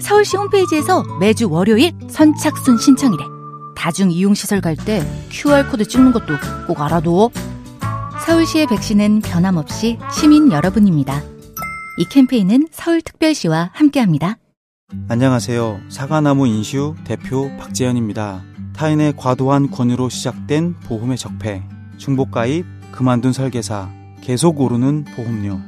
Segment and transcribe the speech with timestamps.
[0.00, 3.24] 서울시 홈페이지에서 매주 월요일 선착순 신청이래.
[3.76, 6.34] 다중 이용시설 갈 때 QR코드 찍는 것도
[6.66, 7.30] 꼭 알아둬.
[8.26, 11.22] 서울시의 백신은 변함없이 시민 여러분입니다.
[11.98, 14.36] 이 캠페인은 서울특별시와 함께합니다.
[15.08, 15.80] 안녕하세요.
[15.88, 18.42] 사과나무 인슈 대표 박재현입니다.
[18.74, 21.62] 타인의 과도한 권유로 시작된 보험의 적폐,
[21.98, 23.90] 중복가입, 그만둔 설계사,
[24.22, 25.58] 계속 오르는 보험료.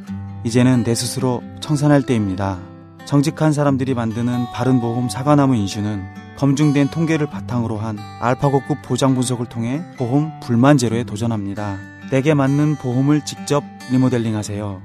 [0.44, 2.58] 이제는 내 스스로 청산할 때입니다.
[3.06, 6.04] 정직한 사람들이 만드는 바른보험 사과나무 인슈는
[6.36, 11.78] 검증된 통계를 바탕으로 한 알파고급 보장 분석을 통해 보험 불만 제로에 도전합니다.
[12.10, 14.80] 내게 맞는 보험을 직접 리모델링 하세요.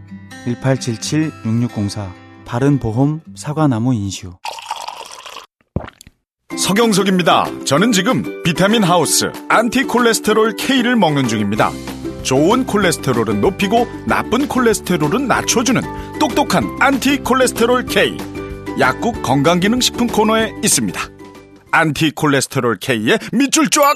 [0.45, 2.11] 1877-6604
[2.45, 4.33] 바른보험 사과나무 인슈
[6.57, 7.65] 서경석입니다.
[7.65, 11.71] 저는 지금 비타민 하우스 안티콜레스테롤 K를 먹는 중입니다.
[12.25, 15.81] 좋은 콜레스테롤은 높이고 나쁜 콜레스테롤은 낮춰주는
[16.19, 18.17] 똑똑한 안티 콜레스테롤 K.
[18.79, 20.99] 약국 건강기능식품 코너에 있습니다.
[21.71, 23.95] 안티 콜레스테롤 K의 밑줄 쫙!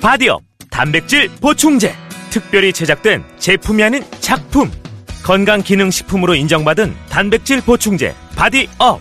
[0.00, 1.94] 바디업 단백질 보충제
[2.30, 4.70] 특별히 제작된 제품이 아닌 작품
[5.24, 9.00] 건강기능식품으로 인정받은 단백질 보충제 바디업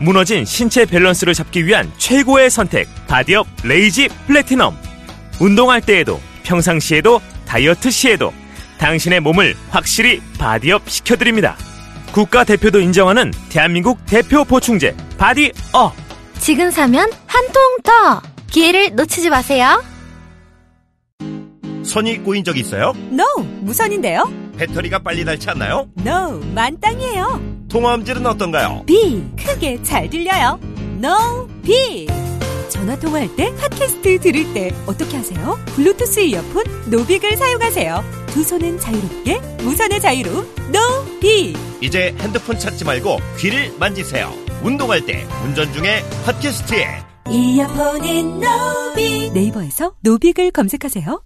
[0.00, 4.76] 무너진 신체 밸런스를 잡기 위한 최고의 선택 바디업 레이지 플래티넘
[5.40, 8.32] 운동할 때에도 평상시에도 다이어트 시에도
[8.78, 11.56] 당신의 몸을 확실히 바디업 시켜드립니다
[12.12, 15.94] 국가대표도 인정하는 대한민국 대표 보충제 바디업
[16.38, 18.22] 지금 사면 한 통 더!
[18.50, 19.82] 기회를 놓치지 마세요.
[21.84, 22.92] 선이 꼬인 적 있어요?
[23.10, 23.24] No,
[23.60, 24.30] 무선인데요?
[24.56, 25.86] 배터리가 빨리 닳지 않나요?
[26.04, 27.40] No, 만땅이에요.
[27.68, 28.84] 통화음질은 어떤가요?
[28.86, 30.58] B, 크게 잘 들려요.
[31.02, 32.06] No, B.
[32.68, 35.58] 전화 통화할 때, 팟캐스트 들을 때 어떻게 하세요?
[35.74, 38.04] 블루투스 이어폰 노빅을 사용하세요.
[38.28, 40.46] 두 손은 자유롭게, 무선의 자유로움,
[41.20, 41.56] B.
[41.80, 44.32] 이제 핸드폰 찾지 말고 귀를 만지세요.
[44.62, 49.32] 운동할 때, 운전 중에 팟캐스트에 이어폰인 노빅.
[49.32, 51.22] 네이버에서 노빅을 검색하세요.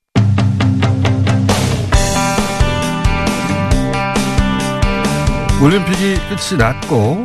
[5.63, 7.25] 올림픽이 끝이 났고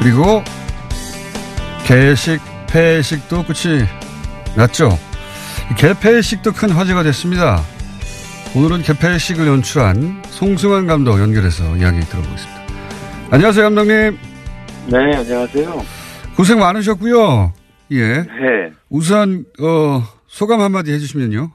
[0.00, 0.42] 그리고
[1.86, 3.80] 개식 폐식도 끝이
[4.56, 4.90] 났죠.
[5.78, 7.58] 개폐식도 큰 화제가 됐습니다.
[8.56, 12.58] 오늘은 개폐식을 연출한 송승환 감독 연결해서 이야기 들어보겠습니다.
[13.30, 14.18] 안녕하세요, 감독님.
[14.90, 15.82] 네, 안녕하세요.
[16.36, 17.52] 고생 많으셨고요.
[17.92, 18.22] 예.
[18.22, 18.72] 네.
[18.90, 21.50] 우선 어, 소감 한마디 해주시면요.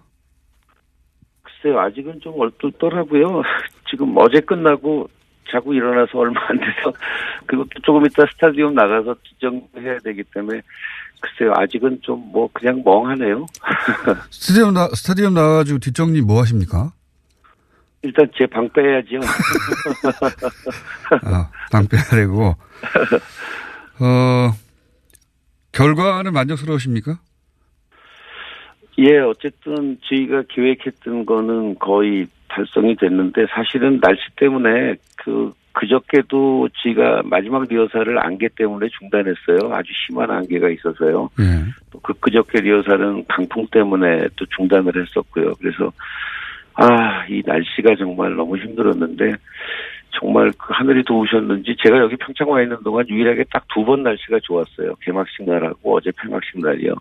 [1.44, 3.42] 글쎄요, 아직은 좀 얼떨떨하고요.
[3.90, 5.08] 지금 어제 끝나고
[5.52, 6.92] 자고 일어나서 얼마 안 돼서
[7.46, 10.62] 그것도 조금 이따 스타디움 나가서 지정해야 되기 때문에
[11.24, 13.46] 글쎄요, 아직은 좀 뭐 그냥 멍하네요.
[14.30, 16.92] 스타디움 나 스타디움 나가지고 뒷정리 뭐 하십니까?
[18.02, 19.20] 일단 제 방 빼야죠.
[21.24, 22.56] 아, 방 빼야되고.
[24.00, 24.52] 어,
[25.72, 27.20] 결과는 만족스러우십니까?
[29.00, 37.64] 예, 어쨌든 저희가 계획했던 거는 거의 달성이 됐는데 사실은 날씨 때문에 그 그저께도 저희가 마지막
[37.68, 39.74] 리허설을 안개 때문에 중단했어요.
[39.74, 41.30] 아주 심한 안개가 있어서요.
[41.40, 41.44] 예.
[41.92, 45.54] 또그 그저께 리허설은 강풍 때문에 또 중단을 했었고요.
[45.56, 45.92] 그래서
[46.76, 49.34] 아, 이 날씨가 정말 너무 힘들었는데
[50.12, 54.40] 정말 그 하늘이 도우셨는지 제가 여기 평창 와 있는 동안 유일하게 딱 두 번 날씨가
[54.44, 54.96] 좋았어요.
[55.02, 56.94] 개막식 날하고 어제 폐막식 날이요.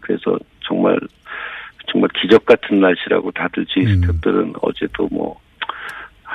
[0.00, 0.98] 그래서 정말
[1.90, 4.52] 정말 기적 같은 날씨라고 다들 저희 음.
[4.60, 5.40] 어제도 뭐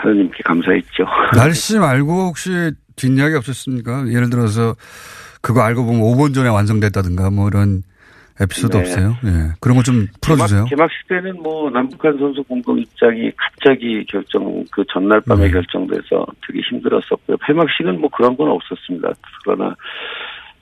[0.01, 1.05] 하나님께 감사했죠.
[1.35, 4.07] 날씨 말고 혹시 뒷이야기 없었습니까?
[4.09, 4.75] 예를 들어서
[5.41, 7.83] 그거 알고 보면 5분 전에 완성됐다든가 뭐 이런
[8.39, 8.79] 에피소드 네.
[8.81, 9.17] 없어요?
[9.25, 9.53] 예.
[9.59, 10.65] 그런 거 좀 풀어주세요.
[10.65, 15.51] 개막, 개막식 때는 뭐 남북한 선수 공동 입장이 갑자기 결정 그 전날 밤에 음.
[15.51, 17.37] 결정돼서 되게 힘들었었고요.
[17.37, 19.09] 폐막식은 뭐 그런 건 없었습니다.
[19.43, 19.75] 그러나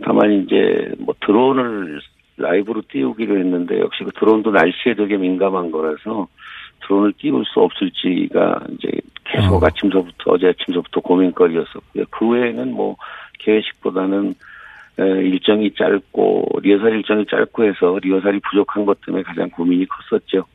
[0.03, 1.99] 다만 이제 뭐 드론을
[2.37, 6.27] 라이브로 띄우기로 했는데 역시 그 드론도 날씨에 되게 민감한 거라서
[6.87, 8.89] 드론을 띄울 수 없을지가 이제
[9.25, 9.65] 계속 어.
[9.65, 12.05] 아침서부터 어제 아침서부터 고민거리였었고요.
[12.11, 12.95] 그 외에는 뭐
[13.39, 14.35] 계획식보다는
[14.99, 20.45] 에, 일정이 짧고 리허설 일정이 짧고 해서 리허설이 부족한 것 때문에 가장 고민이 컸었죠.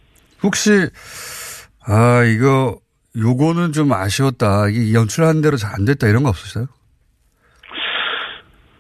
[0.42, 0.70] 혹시
[1.86, 2.78] 아 이거
[3.16, 4.68] 요거는 좀 아쉬웠다.
[4.68, 6.66] 이게 연출한 대로 잘 안 됐다 이런 거 없으세요?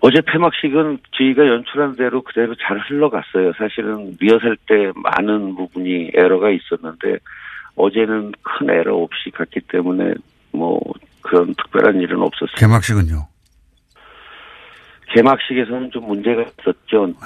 [0.02, 3.52] 어제 폐막식은 저희가 연출한 대로 그대로 잘 흘러갔어요.
[3.58, 7.18] 사실은 리허설 때 많은 부분이 에러가 있었는데
[7.76, 10.14] 어제는 큰 에러 없이 갔기 때문에
[10.52, 10.80] 뭐
[11.20, 12.56] 그런 특별한 일은 없었어요.
[12.56, 13.28] 개막식은요?
[15.14, 17.12] 개막식에서는 좀 문제가 있었죠.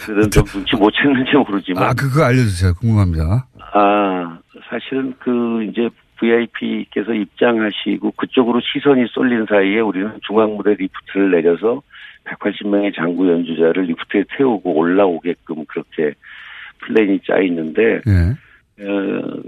[0.00, 1.82] 그, 그런 좀 눈치 못 챘는지 모르지만.
[1.82, 2.74] 아, 그거 알려주세요.
[2.74, 3.46] 궁금합니다.
[3.72, 4.38] 아,
[4.68, 5.88] 사실은 그 이제
[6.18, 11.82] VIP께서 입장하시고 그쪽으로 시선이 쏠린 사이에 우리는 중앙 무대 리프트를 내려서
[12.26, 16.14] 180명의 장구 연주자를 리프트에 태우고 올라오게끔 그렇게
[16.80, 18.84] 플랜이 짜 있는데 예.
[18.84, 19.42] 어,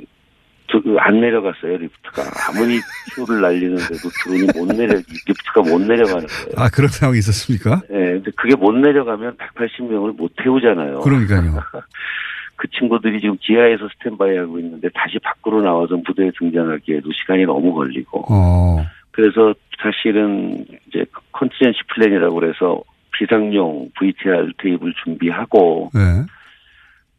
[0.70, 2.78] 그, 안 내려갔어요 리프트가 아무리
[3.14, 6.52] 큐를 날리는데도 드론이 못 내려 리프트가 못 내려가는 거예요.
[6.56, 7.82] 아, 그런 상황이 있었습니까?
[7.90, 11.00] 예, 근데 그게 못 내려가면 180명을 못 태우잖아요.
[11.00, 11.60] 그러니까요.
[12.56, 18.26] 그 친구들이 지금 지하에서 스탠바이 하고 있는데 다시 밖으로 나와서 무대에 등장하기에도 시간이 너무 걸리고.
[18.28, 18.84] 어.
[19.19, 22.81] 그래서 사실은 이제 contingency plan이라고 그래서
[23.11, 26.00] 비상용 VTR 테이프를 준비하고 네.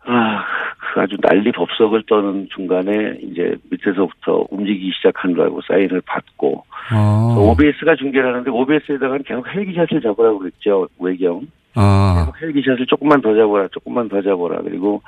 [0.06, 0.46] 아,
[0.78, 6.64] 그 아주 난리 법석을 떠는 중간에 이제 밑에서부터 움직이기 시작한다고 사인을 받고
[6.94, 7.36] 어.
[7.38, 11.42] OBS가 중계를 하는데 OBS에다가는 계속 헬기 shot을 잡으라고 그랬죠 외경.
[11.76, 12.32] 아.
[12.32, 14.62] 계속 헬기 shot을 조금만 더 잡아라, 조금만 더 잡아라.
[14.64, 15.02] 그리고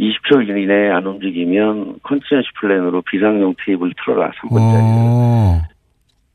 [0.00, 5.71] 20초 이내에 안 움직이면 contingency plan으로 비상용 테이프를 틀어라, 3분짜리.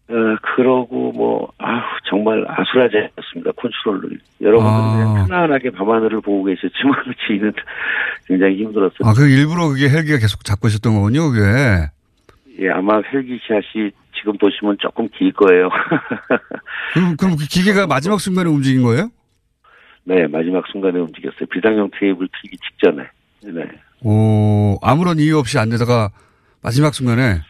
[0.10, 0.14] 어.
[0.14, 4.20] 어, 그러고 뭐, 아우, 정말 아수라장이었습니다, 컨트롤을.
[4.42, 4.96] 여러분들은 아.
[4.96, 6.94] 그냥 편안하게 밤하늘을 보고 계셨지만,
[7.28, 7.54] 저희는
[8.26, 9.00] 굉장히 힘들었어요.
[9.04, 11.90] 아, 그 일부러 그게 헬기가 계속 잡고 있었던 거군요, 그게.
[12.60, 15.70] 예, 아마 헬기 샷이 지금 보시면 조금 길 거예요.
[16.94, 19.12] 그럼, 그럼 그 기계가 마지막 순간에 움직인 거예요?
[20.06, 21.46] 네, 마지막 순간에 움직였어요.
[21.52, 23.04] 비상용 테이블 틀기 직전에.
[23.44, 23.64] 네.
[24.02, 26.10] 오, 아무런 이유 없이 안 되다가
[26.64, 27.42] 마지막 순간에.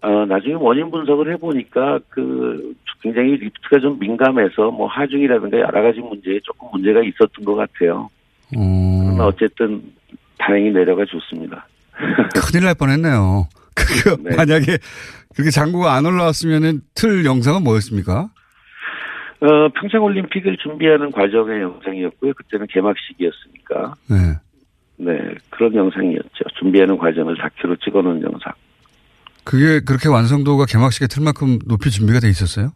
[0.00, 6.38] 어, 나중에 원인 분석을 해보니까 그 굉장히 리프트가 좀 민감해서 뭐 하중이라든가 여러 가지 문제에
[6.44, 8.08] 조금 문제가 있었던 것 같아요.
[8.50, 9.82] 그러나 어, 어쨌든
[10.38, 11.66] 다행히 내려가 줬습니다.
[12.34, 13.48] 큰일 날 뻔 했네요.
[13.74, 14.36] 그, 네.
[14.36, 14.78] 만약에
[15.34, 18.28] 그렇게 장구가 안 올라왔으면은 틀 영상은 뭐였습니까?
[19.40, 22.34] 어, 평창올림픽을 준비하는 과정의 영상이었고요.
[22.34, 23.94] 그때는 개막식이었으니까.
[24.10, 24.16] 네.
[24.96, 26.44] 네, 그런 영상이었죠.
[26.58, 28.52] 준비하는 과정을 다큐로 찍어놓은 영상.
[29.48, 32.70] 그게 그렇게 완성도가 개막식에 틀 만큼 높이 준비가 돼 있었어요?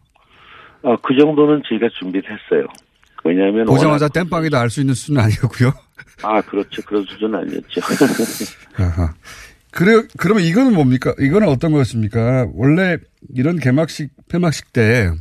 [0.81, 2.65] 어, 그 정도는 저희가 준비를 했어요.
[3.23, 3.65] 왜냐하면.
[3.65, 5.71] 보자마자 땜빵이다 알 수 있는 수준은 아니었고요.
[6.23, 6.81] 아, 그렇죠.
[6.81, 7.79] 그런 수준은 아니었죠.
[9.69, 11.13] 그래, 그러면 이거는 뭡니까?
[11.19, 12.47] 이거는 어떤 거였습니까?
[12.55, 12.97] 원래
[13.35, 15.11] 이런 개막식, 폐막식 때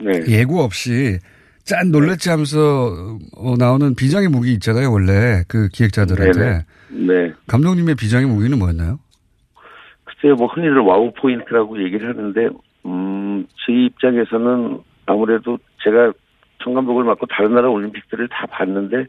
[0.00, 0.20] 네.
[0.28, 1.18] 예고 없이
[1.64, 6.66] 짠 놀랬지 하면서 어, 나오는 비장의 무기 있잖아요, 원래 그 기획자들한테.
[6.90, 7.32] 네.
[7.46, 8.98] 감독님의 비장의 무기는 뭐였나요?
[10.24, 12.48] 글쎄요, 뭐 흔히들 wow point라고 얘기를 하는데,
[12.86, 16.14] 음, 저희 입장에서는 아무래도 제가
[16.60, 19.06] 총감독을 맡고 다른 나라 올림픽들을 다 봤는데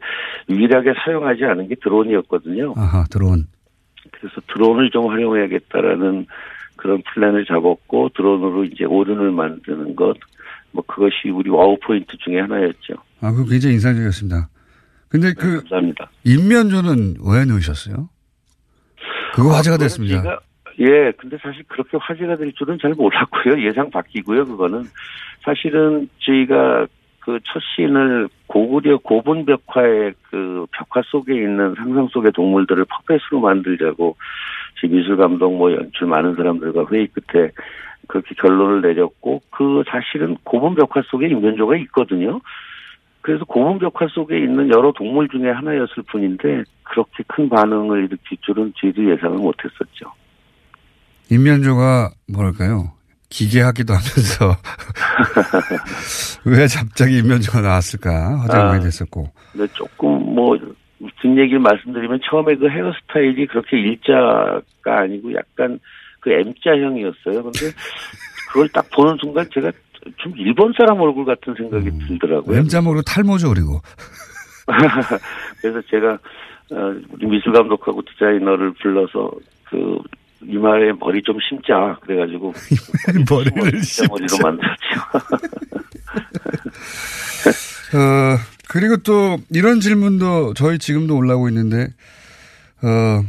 [0.50, 2.74] 유일하게 사용하지 않은 게 드론이었거든요.
[2.76, 3.46] 아하, 드론.
[4.12, 6.26] 그래서 드론을 좀 활용해야겠다라는
[6.76, 10.18] 그런 플랜을 잡았고 드론으로 이제 오륜을 만드는 것,
[10.72, 12.92] 뭐 그것이 우리 wow point 중에 하나였죠.
[13.22, 14.48] 아, 그거 굉장히 인상적이었습니다.
[15.08, 16.10] 근데 그 감사합니다.
[16.24, 18.10] 인면조는 왜 넣으셨어요?
[19.34, 20.22] 그거 화제가 됐습니다.
[20.22, 20.40] 제가-
[20.78, 23.62] 예, 근데 사실 그렇게 화제가 될 줄은 잘 몰랐고요.
[23.62, 24.84] 예상 밖이고요, 그거는.
[25.42, 26.86] 사실은 저희가
[27.20, 34.16] 그 첫 씬을 고구려 고분 벽화의 그 벽화 속에 있는 상상 속의 동물들을 puppet으로 만들자고
[34.80, 37.50] 제 미술 감독 뭐 연출 많은 사람들과 회의 끝에
[38.06, 42.40] 그렇게 결론을 내렸고 그 사실은 고분 벽화 속에 인면조가 있거든요.
[43.22, 48.72] 그래서 고분 벽화 속에 있는 여러 동물 중에 하나였을 뿐인데 그렇게 큰 반응을 일으킬 줄은
[48.76, 50.12] 저희도 예상을 못했었죠.
[51.30, 52.92] 인면조가 뭐랄까요?
[53.28, 54.56] 기괴하기도 하면서
[56.46, 58.80] 왜 갑자기 인면조가 나왔을까 화제가 아.
[58.80, 60.56] 됐었고 근데 조금 뭐
[61.20, 65.78] 뒷얘기를 말씀드리면 처음에 그 헤어스타일이 그렇게 일자가 아니고 약간
[66.20, 67.42] 그 M자형이었어요.
[67.42, 67.72] 근데
[68.48, 69.70] 그걸 딱 보는 순간 제가
[70.16, 72.56] 좀 일본 사람 얼굴 같은 생각이 들더라고요.
[72.56, 73.80] 왼자목으로 탈모죠 그리고
[75.60, 76.12] 그래서 제가
[76.72, 79.30] 어, 우리 미술 감독하고 디자이너를 불러서
[79.64, 79.98] 그
[80.42, 82.52] 이마에 머리 좀 심자 그래가지고
[83.30, 85.00] 머리를 머리로 만들었죠.
[87.96, 88.38] 어,
[88.68, 91.88] 그리고 또 이런 질문도 저희 지금도 올라오고 있는데,
[92.82, 93.24] 어,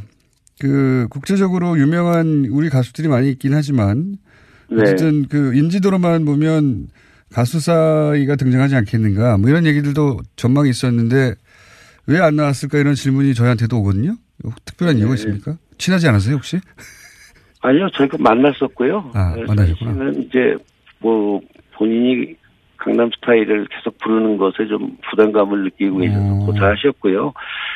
[0.59, 4.17] 그 국제적으로 유명한 우리 가수들이 많이 있긴 하지만,
[4.69, 4.81] 네.
[4.81, 6.87] 어쨌든 그 인지도로만 보면
[7.31, 11.35] 가수 사이가 등장하지 않겠는가, 뭐 이런 얘기들도 전망이 있었는데,
[12.07, 14.15] 왜 안 나왔을까 이런 질문이 저희한테도 오거든요.
[14.65, 15.01] 특별한 네.
[15.01, 15.57] 이유가 있습니까?
[15.77, 16.59] 친하지 않으세요 혹시?
[17.61, 19.11] 아니요, 저희가 만났었고요.
[19.13, 20.11] 아, 네, 만나셨구나.
[20.19, 20.55] 이제
[20.99, 21.41] 뭐
[21.73, 22.35] 본인이
[22.77, 26.45] 강남 스타일을 계속 부르는 것에 좀 부담감을 느끼고 계셔서 음.
[26.45, 27.33] 고사하셨고요.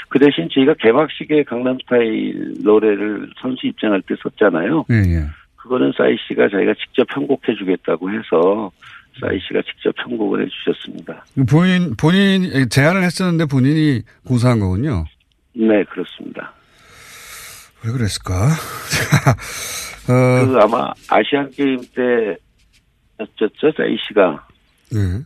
[0.10, 4.86] 그 대신 저희가 개막식에 강남 스타일 노래를 선수 입장할 때 썼잖아요.
[4.92, 5.26] 예, 예.
[5.58, 8.72] 그거는 싸이 씨가 자기가 직접 편곡해 주겠다고 해서
[9.20, 11.26] 싸이 씨가 직접 편곡을 해 주셨습니다.
[11.50, 15.06] 본인, 본인, 제안을 했었는데 본인이 고사한 거군요.
[15.54, 16.54] 네, 그렇습니다.
[17.84, 18.50] 왜 그랬을까?
[20.10, 24.46] 어, 그 아마 아시안 게임 때였죠, 싸이 씨가.
[24.92, 25.22] 네.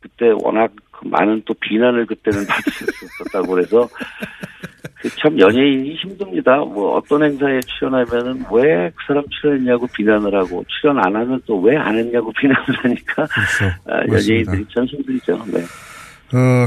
[0.00, 3.88] 그때 워낙 그 많은 또 비난을 그때는 받으셨었다고 그래서
[5.00, 6.56] 그참 연예인이 힘듭니다.
[6.58, 11.76] 뭐 어떤 행사에 출연하면은 왜 그 사람 출연했냐고 비난을 하고 출연 안 하면 또 왜
[11.76, 13.74] 안 했냐고 비난을 하니까 그렇죠.
[13.86, 14.00] 아.
[14.08, 15.44] 연예인들이 참 힘들죠.
[15.46, 15.60] 네.
[16.36, 16.66] 어,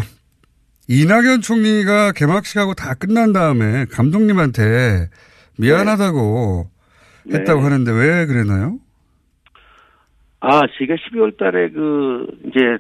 [0.90, 5.10] 이낙연 총리가 개막식하고 다 끝난 다음에 감독님한테
[5.60, 6.70] 미안하다고
[7.26, 7.40] 네.
[7.40, 8.78] 했다고 하는데 왜 그랬나요?
[10.40, 12.78] 아, 제가 12월 달에 그, 이제,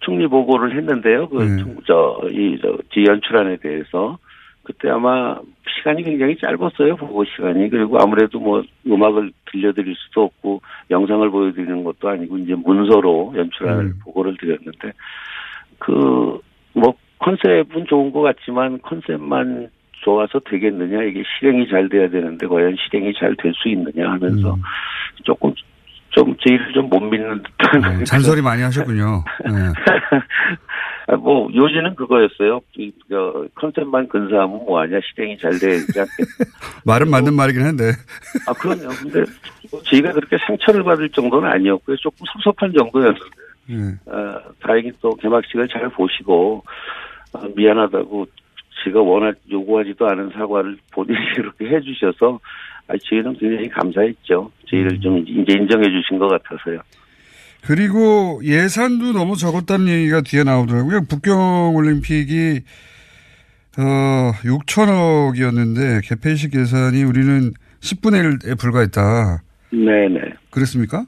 [0.00, 1.28] 총리 보고를 했는데요.
[1.28, 1.56] 그, 네.
[1.62, 4.18] 총- 저, 이, 저, 지 연출안에 대해서.
[4.64, 5.38] 그때 아마
[5.78, 6.96] 시간이 굉장히 짧았어요.
[6.96, 7.70] 보고 시간이.
[7.70, 10.60] 그리고 아무래도 뭐, 음악을 들려드릴 수도 없고,
[10.90, 13.98] 영상을 보여드리는 것도 아니고, 이제 문서로 연출안을 음.
[14.02, 14.92] 보고를 드렸는데,
[15.78, 16.40] 그,
[16.74, 19.68] 뭐, 컨셉은 좋은 것 같지만, 컨셉만
[20.04, 24.62] 좋아서 되겠느냐, 이게 실행이 잘 돼야 되는데, 과연 실행이 잘 될 수 있느냐 하면서, 음.
[25.24, 25.52] 조금
[26.10, 29.24] 좀 저희를 좀 못 믿는 듯한 네, 잔소리 많이 하셨군요.
[29.46, 29.52] 네.
[31.08, 32.60] 아, 뭐 요지는 그거였어요.
[32.76, 36.12] 이, 저, 컨셉만 근사하면 뭐하냐 실행이 잘 되지 않겠.
[36.84, 37.92] 말은 맞는 말이긴 한데.
[38.46, 38.88] 아 그럼요.
[39.00, 39.24] 근데
[39.70, 41.96] 뭐 저희가 그렇게 상처를 받을 정도는 아니었고요.
[41.96, 43.24] 조금 섭섭한 정도였는데
[43.68, 43.76] 네.
[44.06, 46.72] 어, 다행히 또 개막식을 잘 보시고 어,
[47.54, 48.26] 미안하다고
[48.84, 52.40] 제가 워낙 요구하지도 않은 사과를 본인이 그렇게 해주셔서
[52.88, 54.50] 아, 저희는 굉장히 감사했죠.
[54.68, 56.80] 저희를 좀 이제 인정해 주신 것 같아서요.
[57.64, 61.02] 그리고 예산도 너무 적었다는 얘기가 뒤에 나오더라고요.
[61.08, 62.60] 북경 올림픽이
[63.78, 69.42] 어 6천억이었는데 개폐식 예산이 우리는 10분의 1에 불과했다.
[69.70, 70.20] 네네.
[70.50, 71.06] 그랬습니까?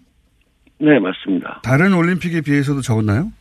[0.79, 1.61] 네 맞습니다.
[1.65, 3.33] 다른 올림픽에 비해서도 적었나요?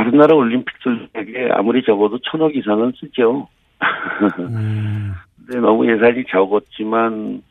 [0.00, 3.48] 다른 나라 올림픽들에게 아무리 적어도 천억 이상은 쓰죠.
[4.38, 5.12] 음,
[5.44, 7.42] 근데 너무 예산이 적었지만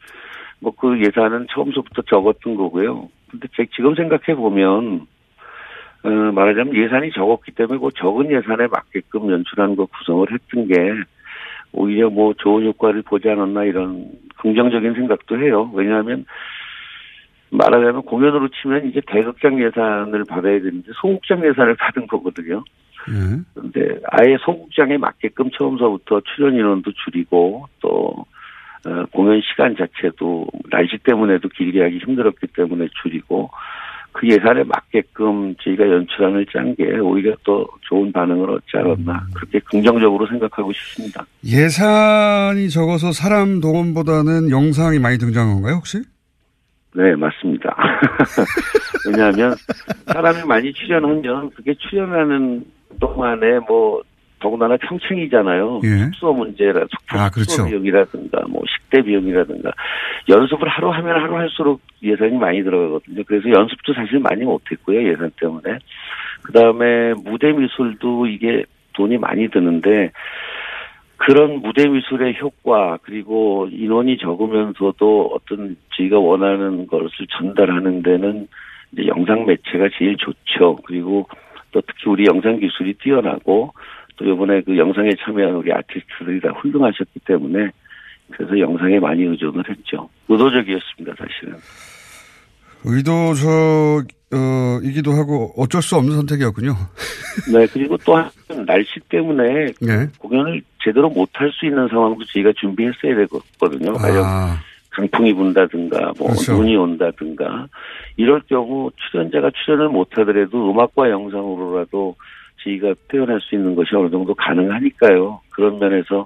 [0.59, 3.07] 뭐 그 예산은 처음부터 적었던 거고요.
[3.29, 5.05] 근데 제 지금 생각해 보면
[6.01, 10.75] 어, 말하자면 예산이 적었기 때문에 그 적은 예산에 맞게끔 연출하는 거 구성을 했던 게
[11.71, 15.69] 오히려 뭐 좋은 효과를 보지 않았나 이런 긍정적인 생각도 해요.
[15.75, 16.25] 왜냐하면
[17.51, 22.63] 말하자면 공연으로 치면 이제 대극장 예산을 받아야 되는데 소극장 예산을 받은 거거든요.
[23.09, 23.39] 예.
[23.53, 28.25] 근데 아예 소극장에 맞게끔 처음서부터 출연 인원도 줄이고 또
[28.85, 33.49] 어, 공연 시간 자체도 날씨 때문에도 길게 하기 힘들었기 때문에 줄이고
[34.11, 40.27] 그 예산에 맞게끔 저희가 연출안을 짠 게 오히려 또 좋은 반응을 얻지 않았나 그렇게 긍정적으로
[40.27, 41.25] 생각하고 싶습니다.
[41.45, 45.99] 예산이 적어서 사람 동원보다는 영상이 많이 등장한 건가요, 혹시?
[46.99, 47.73] 네, 맞습니다.
[49.07, 49.55] 왜냐하면
[50.07, 52.65] 사람이 많이 출연하면 그게 출연하는
[52.99, 54.01] 동안에 뭐
[54.41, 55.79] 더군다나 평창이잖아요.
[55.85, 55.97] 예.
[56.05, 57.65] 숙소 문제라 숙소 아, 그렇죠.
[57.65, 59.71] 비용이라든가 뭐 식대 비용이라든가
[60.27, 63.23] 연습을 하루 하면 하루 할수록 예산이 많이 들어가거든요.
[63.25, 65.79] 그래서 연습도 사실 많이 못했고요 예산 때문에.
[66.41, 70.11] 그 다음에 무대 미술도 이게 돈이 많이 드는데
[71.19, 78.47] 그런 무대 미술의 효과 그리고 인원이 적으면서도 어떤 저희가 원하는 것을 전달하는 데는
[78.93, 80.77] 이제 영상 매체가 제일 좋죠.
[80.85, 81.27] 그리고
[81.71, 83.73] 또 특히 우리 영상 기술이 뛰어나고
[84.15, 87.69] 또 이번에 그 영상에 참여한 우리 아티스트들이 다 훌륭하셨기 때문에
[88.31, 90.09] 그래서 영상에 많이 의존을 했죠.
[90.29, 91.57] 의도적이었습니다, 사실은.
[94.31, 96.75] 의도적이기도 하고 어쩔 수 없는 선택이었군요.
[97.51, 98.29] 네, 그리고 또 한
[98.65, 100.07] 날씨 때문에 네.
[100.17, 103.93] 공연을 제대로 못할 수 있는 상황도 저희가 준비했어야 되거든요.
[103.93, 104.57] 가령 아,
[104.89, 106.53] 강풍이 분다든가 뭐 그렇죠.
[106.53, 107.67] 눈이 온다든가
[108.17, 112.15] 이럴 경우 출연자가 출연을 못하더라도 음악과 영상으로라도
[112.63, 115.41] 저희가 표현할 수 있는 것이 어느 정도 가능하니까요.
[115.49, 116.25] 그런 면에서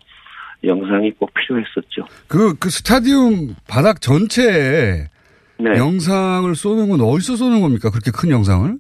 [0.64, 2.06] 영상이 꼭 필요했었죠.
[2.28, 5.08] 그, 그 스타디움 바닥 전체에
[5.60, 5.78] 네.
[5.78, 7.90] 영상을 쏘는 건 어디서 쏘는 겁니까?
[7.90, 8.76] 그렇게 큰 영상을?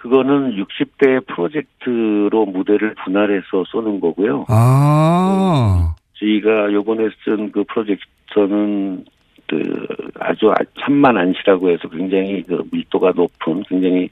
[0.00, 4.46] 그거는 60대 프로젝트로 무대를 분할해서 쏘는 거고요.
[4.48, 9.04] 아, 저희가 요번에 쓴 그 프로젝터는
[9.48, 9.86] 그
[10.20, 14.08] 아주 삼만 ANSI라고 해서 굉장히 그 밀도가 높은 굉장히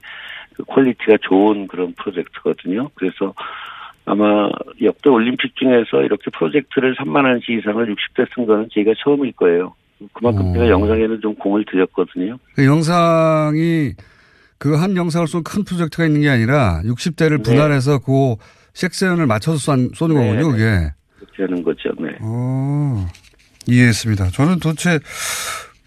[0.53, 2.89] 그 quality가 좋은 그런 프로젝터거든요.
[2.95, 3.33] 그래서
[4.05, 4.49] 아마
[4.81, 9.73] 역대 올림픽 중에서 이렇게 프로젝터를 3만 ANSI 이상을 60대 쓴 거는 저희가 처음일 거예요.
[10.13, 10.53] 그만큼 어.
[10.53, 12.37] 제가 영상에는 좀 공을 들였거든요.
[12.55, 13.93] 그 영상이
[14.59, 18.35] 그 한 영상을 쏜 큰 프로젝터가 있는 게 아니라 60대를 분할해서 그
[18.73, 20.93] 섹션을 맞춰서 쏜, 쏘는 네, 거군요, 그게.
[21.19, 21.89] 그렇게 하는 거죠.
[21.99, 22.09] 네.
[22.21, 23.07] 어,
[23.67, 24.29] 이해했습니다.
[24.31, 24.99] 저는 도대체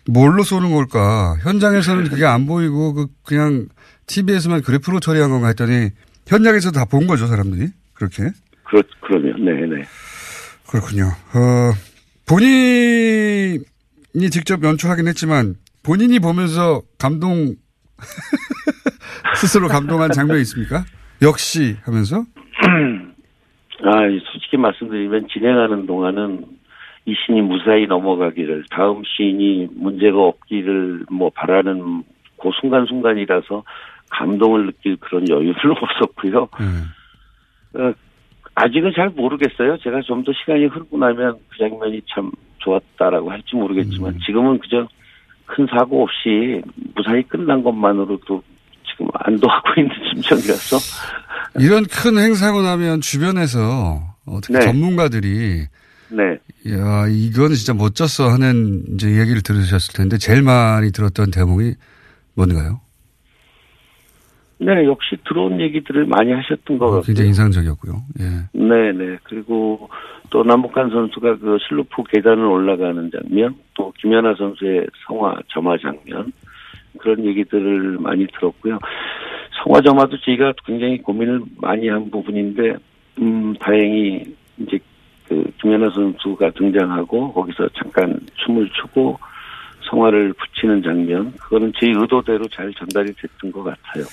[0.06, 1.36] 뭘로 쏘는 걸까?
[1.42, 3.68] 현장에서는 그게 안 보이고 그 그냥
[4.06, 5.90] TV에서만 그래프로 처리한 건가 했더니
[6.26, 7.68] 현장에서 다 본 거죠, 사람들이.
[7.94, 8.30] 그렇게.
[8.64, 9.82] 그렇, 그러면, 네 네.
[10.68, 11.12] 그렇군요.
[11.34, 11.72] 어,
[12.26, 13.60] 본인이
[14.30, 17.54] 직접 연출하긴 했지만 본인이 보면서 감동,
[19.40, 20.84] 스스로 감동한 장면이 있습니까?
[21.22, 22.24] 역시 하면서?
[23.82, 23.92] 아,
[24.32, 26.44] 솔직히 말씀드리면 진행하는 동안은
[27.06, 32.02] 이 신이 무사히 넘어가기를, 다음 시인이 문제가 없기를 뭐 바라는
[32.38, 33.64] 그 순간순간이라서
[34.10, 36.48] 감동을 느낄 그런 여유는 없었고요.
[37.74, 37.92] 어,
[38.54, 39.78] 아직은 잘 모르겠어요.
[39.78, 44.86] 제가 좀 더 시간이 흐르고 나면 그 장면이 참 좋았다라고 할지 모르겠지만 지금은 그저
[45.46, 46.60] 큰 사고 없이
[46.94, 48.42] 무사히 끝난 것만으로도
[49.00, 50.76] 지금 안도하고 있는 심정이라서
[51.58, 54.60] 이런 큰 행사고 나면 주변에서 어떻게 네.
[54.60, 55.66] 전문가들이
[56.10, 56.22] 네.
[56.72, 61.74] 야, 이건 진짜 멋졌어 하는 이제 얘기를 들으셨을 텐데 제일 많이 들었던 대목이
[62.34, 62.80] 뭔가요?
[64.58, 67.02] 네, 역시 들어온 얘기들을 많이 하셨던 것 같아요.
[67.02, 68.02] 굉장히 인상적이었고요.
[68.20, 68.24] 예.
[68.52, 69.16] 네 네.
[69.22, 69.88] 그리고
[70.28, 76.30] 또 남북한 선수가 그 실루프 계단을 올라가는 장면, 또 김연아 선수의 성화 점화 장면,
[76.98, 78.78] 그런 얘기들을 많이 들었고요.
[79.62, 82.76] 성화 점화도 저희가 굉장히 고민을 많이 한 부분인데,
[83.18, 84.24] 음, 다행히
[84.58, 84.78] 이제
[85.28, 89.18] 그 김연아 선수가 등장하고 거기서 잠깐 춤을 추고
[89.90, 94.04] 성화를 붙이는 장면, 그거는 저희 의도대로 잘 전달이 됐던 것 같아요.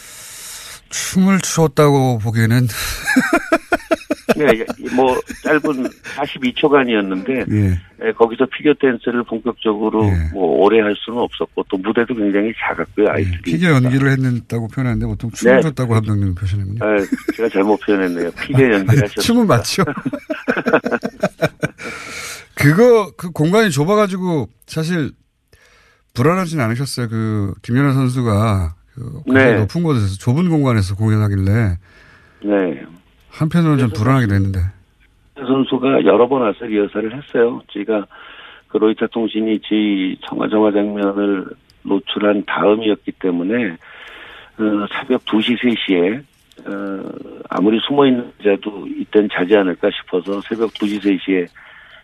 [0.89, 2.67] 춤을 추었다고 보기에는
[4.35, 4.65] 네,
[4.95, 5.61] 뭐 짧은
[6.17, 8.11] 42초간이었는데 예.
[8.13, 10.03] 거기서 피겨 댄스를 본격적으로
[10.33, 13.41] 뭐 오래 할 수는 없었고 또 무대도 굉장히 작았고요 아이들이.
[13.43, 15.61] 피겨 연기를 했다고 표현하는데 보통 춤을 네.
[15.61, 16.83] 췄다고 감독님 표현하군요.
[16.83, 16.97] 아,
[17.35, 18.31] 제가 잘못 표현했네요.
[18.31, 19.21] 피겨 연기하셨어요.
[19.21, 19.83] 춤은 맞죠.
[22.55, 25.11] 그거 그 공간이 좁아가지고 사실
[26.13, 27.07] 불안하진 않으셨어요.
[27.07, 29.59] 그 김연아 선수가 그 네.
[29.59, 31.77] 높은 곳에서 좁은 공간에서 공연하길래
[32.43, 32.83] 네.
[33.37, 34.59] 한편으로는 좀 불안하기도 했는데.
[35.35, 37.61] 선수가 여러 번 와서 리허설을 했어요.
[37.71, 38.05] 저희가
[38.67, 41.45] 그 로이타 통신이 저희 정화정화 장면을
[41.83, 46.23] 노출한 다음이었기 때문에 어, 새벽 2시, 3시에
[46.65, 47.11] 어,
[47.49, 51.47] 아무리 숨어있는 자도 이땐 자지 않을까 싶어서 새벽 2시, 3시에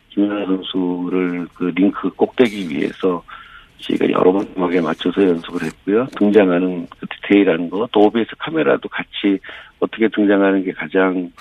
[0.10, 3.24] 김연아 선수를 그 링크 꼭대기 위해서
[3.84, 6.08] 저희가 여러 번 음악에 맞춰서 연습을 했고요.
[6.18, 9.40] 등장하는 그 디테일한 거, 또 OBS 카메라도 같이
[9.80, 11.32] 어떻게 등장하는 게 가장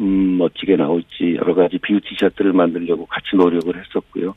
[0.00, 4.34] 음, 멋지게 나올지 여러 가지 beauty shot들을 만들려고 같이 노력을 했었고요.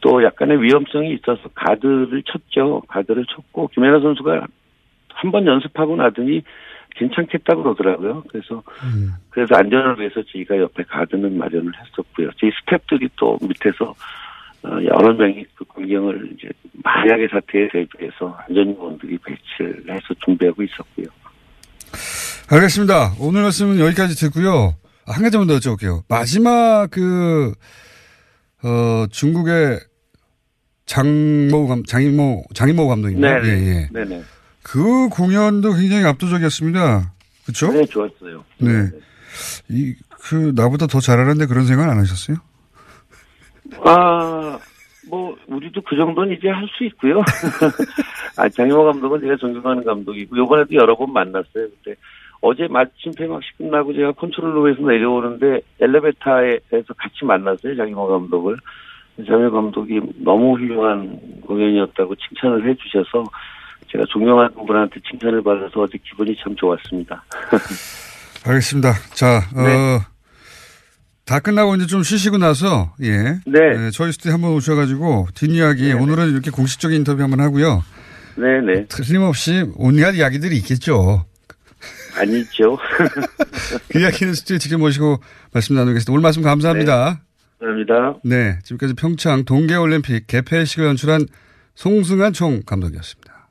[0.00, 2.82] 또 약간의 위험성이 있어서 가드를 쳤죠.
[2.88, 4.46] 가드를 쳤고 김연아 선수가
[5.14, 6.42] 한 번 연습하고 나더니
[6.94, 8.22] 괜찮겠다고 그러더라고요.
[8.28, 8.62] 그래서
[9.30, 12.30] 그래서 안전을 위해서 저희가 옆에 가드는 마련을 했었고요.
[12.40, 13.94] 저희 스태프들이 또 밑에서 어,
[14.64, 16.48] 여러 명이 그 광경을 이제
[16.82, 21.06] 만약의 사태에 대비해서 안전요원들이 배치를 해서 준비하고 있었고요.
[22.50, 23.14] 알겠습니다.
[23.20, 24.74] 오늘 말씀은 여기까지 듣고요.
[25.06, 26.02] 아, 한 가지만 더 여쭤볼게요.
[26.08, 27.52] 마지막 그,
[28.62, 29.80] 어, 중국의
[30.86, 33.40] 장모 감, 장인모, 장인모 감독입니다.
[33.40, 33.88] 네, 예, 예.
[33.92, 34.22] 네네.
[34.62, 37.12] 그 공연도 굉장히 압도적이었습니다.
[37.46, 37.72] 그쵸?
[37.72, 38.44] 네, 좋았어요.
[38.58, 38.90] 네.
[39.68, 42.38] 이, 그, 나보다 더 잘하는데 그런 생각 안 하셨어요?
[43.84, 44.58] 아,
[45.08, 47.20] 뭐, 우리도 그 정도는 이제 할 수 있고요.
[48.36, 51.68] 아, 장영호 감독은 제가 존경하는 감독이고, 요번에도 여러 번 만났어요.
[51.82, 51.98] 근데
[52.40, 57.76] 어제 마침 폐막식 끝나고 제가 컨트롤룸에서 내려오는데 엘리베이터에서 같이 만났어요.
[57.76, 58.56] 장영호 감독을.
[59.26, 63.24] 장영호 감독이 너무 훌륭한 공연이었다고 칭찬을 해주셔서
[63.90, 67.24] 제가 존경하는 분한테 칭찬을 받아서 어제 기분이 참 좋았습니다.
[68.46, 68.92] 알겠습니다.
[69.14, 69.98] 자, 어, 네.
[71.28, 73.38] 다 끝나고 이제 좀 쉬시고 나서, 예.
[73.44, 73.90] 네.
[73.92, 77.84] 저희 스튜디오 한번 오셔가지고, 뒷이야기, 오늘은 이렇게 공식적인 인터뷰 한번 하고요.
[78.36, 78.86] 네네.
[78.86, 81.26] 틀림없이 온갖 이야기들이 있겠죠.
[82.16, 82.78] 아니죠.
[83.92, 85.20] 그 이야기는 스튜디오에 직접 모시고
[85.52, 86.12] 말씀 나누겠습니다.
[86.12, 87.20] 오늘 말씀 감사합니다.
[87.60, 88.20] 감사합니다.
[88.24, 88.58] 네.
[88.62, 91.26] 지금까지 평창 동계올림픽 개폐식을 연출한
[91.74, 93.50] 송승환 총 감독이었습니다.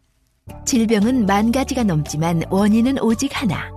[0.65, 3.76] 질병은 만 가지가 넘지만 원인은 오직 하나.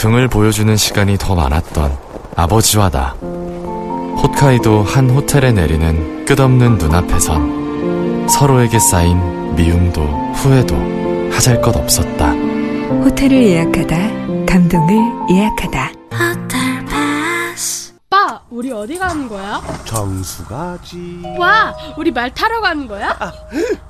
[0.00, 1.94] 등을 보여주는 시간이 더 많았던
[2.34, 3.10] 아버지와 나.
[3.20, 10.00] 홋카이도 한 호텔에 내리는 끝없는 눈앞에선 서로에게 쌓인 미움도
[10.36, 12.30] 후회도 하잘 것 없었다.
[12.32, 13.96] 호텔을 예약하다,
[14.46, 14.96] 감동을
[15.34, 15.90] 예약하다.
[18.12, 19.60] 오빠, 우리 어디 가는 거야?
[19.84, 21.22] 정수 가지.
[21.38, 23.16] 와, 우리 말 타러 가는 거야?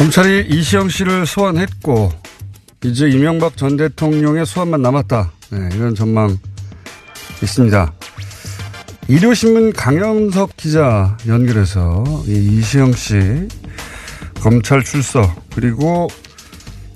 [0.00, 2.10] 검찰이 이시영 씨를 소환했고
[2.84, 5.30] 이제 이명박 전 대통령의 소환만 남았다.
[5.50, 6.38] 네, 이런 전망
[7.42, 7.92] 있습니다.
[9.08, 13.46] 일요신문 강영석 기자 연결해서 이 이시영 씨
[14.40, 16.08] 검찰 출석 그리고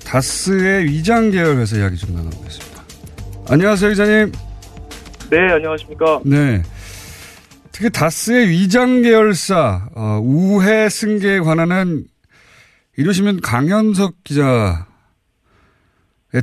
[0.03, 2.83] 다스의 위장 계열 회사 이야기 좀 나눠보겠습니다.
[3.49, 4.31] 안녕하세요, 기자님.
[5.29, 6.21] 네, 안녕하십니까.
[6.25, 6.63] 네.
[7.71, 12.05] 특히 다스의 위장 계열사 어, 우회 승계에 관한은
[12.97, 14.77] 이러시면 강현석 기자의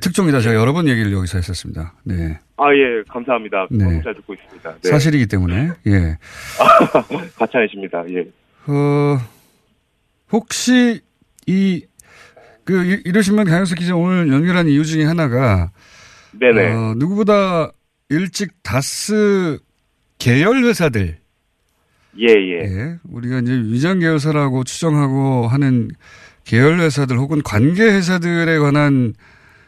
[0.01, 0.41] 특종이다.
[0.41, 1.95] 제가 여러 번 얘기를 여기서 했었습니다.
[2.05, 2.38] 네.
[2.57, 3.67] 아, 예, 감사합니다.
[3.71, 4.03] 네.
[4.03, 4.75] 잘 듣고 있습니다.
[4.83, 4.88] 네.
[4.91, 6.19] 사실이기 때문에, 예.
[7.37, 8.05] 가차이십니다.
[8.11, 8.21] 예.
[8.67, 9.19] 어,
[10.31, 11.01] 혹시
[11.47, 11.85] 이,
[12.65, 15.71] 그, 이- 이러시면 강현석 기자 오늘 연결한 이유 중에 하나가,
[16.38, 16.73] 네네.
[16.73, 17.73] 어, 누구보다
[18.11, 19.59] 일찍 다스
[20.19, 21.19] 계열 회사들,
[22.21, 22.59] 예, 예.
[22.65, 22.99] 예.
[23.05, 25.91] 우리가 이제 위장 계열사라고 추정하고 하는
[26.45, 29.15] 계열 회사들 혹은 관계 회사들에 관한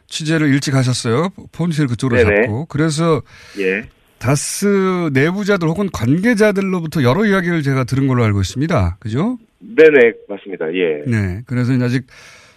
[0.06, 1.30] 취재를 일찍 하셨어요.
[1.52, 2.42] 폰실 그쪽으로 네네.
[2.42, 2.66] 잡고.
[2.66, 3.22] 그래서
[3.58, 3.88] 예.
[4.18, 8.96] 다스 내부자들 혹은 관계자들로부터 여러 이야기를 제가 들은 걸로 알고 있습니다.
[9.00, 9.38] 그죠?
[9.60, 10.66] 네네, 맞습니다.
[10.74, 11.02] 예.
[11.06, 11.42] 네.
[11.46, 12.06] 그래서 아직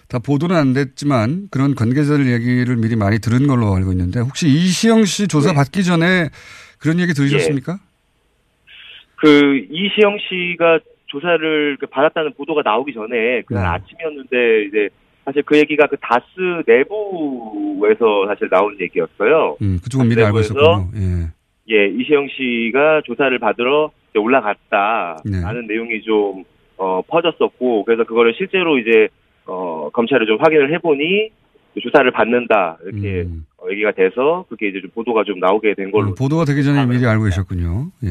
[0.08, 5.04] 다 보도는 안 됐지만 그런 관계자들 얘기를 미리 많이 들은 걸로 알고 있는데 혹시 이시영
[5.04, 5.28] 씨 네.
[5.28, 6.30] 조사 받기 전에
[6.78, 7.78] 그런 얘기 들으셨습니까?
[9.16, 13.68] 그, 이시영 씨가 조사를 그 받았다는 보도가 나오기 전에, 그날 네.
[13.68, 14.88] 아침이었는데, 이제,
[15.24, 16.24] 사실 그 얘기가 그 다스
[16.66, 19.58] 내부에서 사실 나온 얘기였어요.
[19.60, 20.88] 음, 그쪽은 미리 알고 있었군요.
[20.96, 21.28] 예.
[21.70, 25.18] 예, 이시영 씨가 조사를 받으러 이제 올라갔다.
[25.24, 25.42] 네.
[25.42, 26.44] 라는 내용이 좀,
[26.78, 29.08] 어, 퍼졌었고, 그래서 그거를 실제로 이제,
[29.44, 31.30] 어, 검찰을 좀 확인을 해보니,
[31.80, 32.78] 조사를 받는다.
[32.84, 33.26] 이렇게
[33.58, 36.06] 어, 얘기가 돼서, 그게 이제 좀 보도가 좀 나오게 된 걸로.
[36.06, 36.10] 음.
[36.12, 37.90] 어, 보도가 되기 전에 미리 알고 계셨군요.
[38.04, 38.08] 예.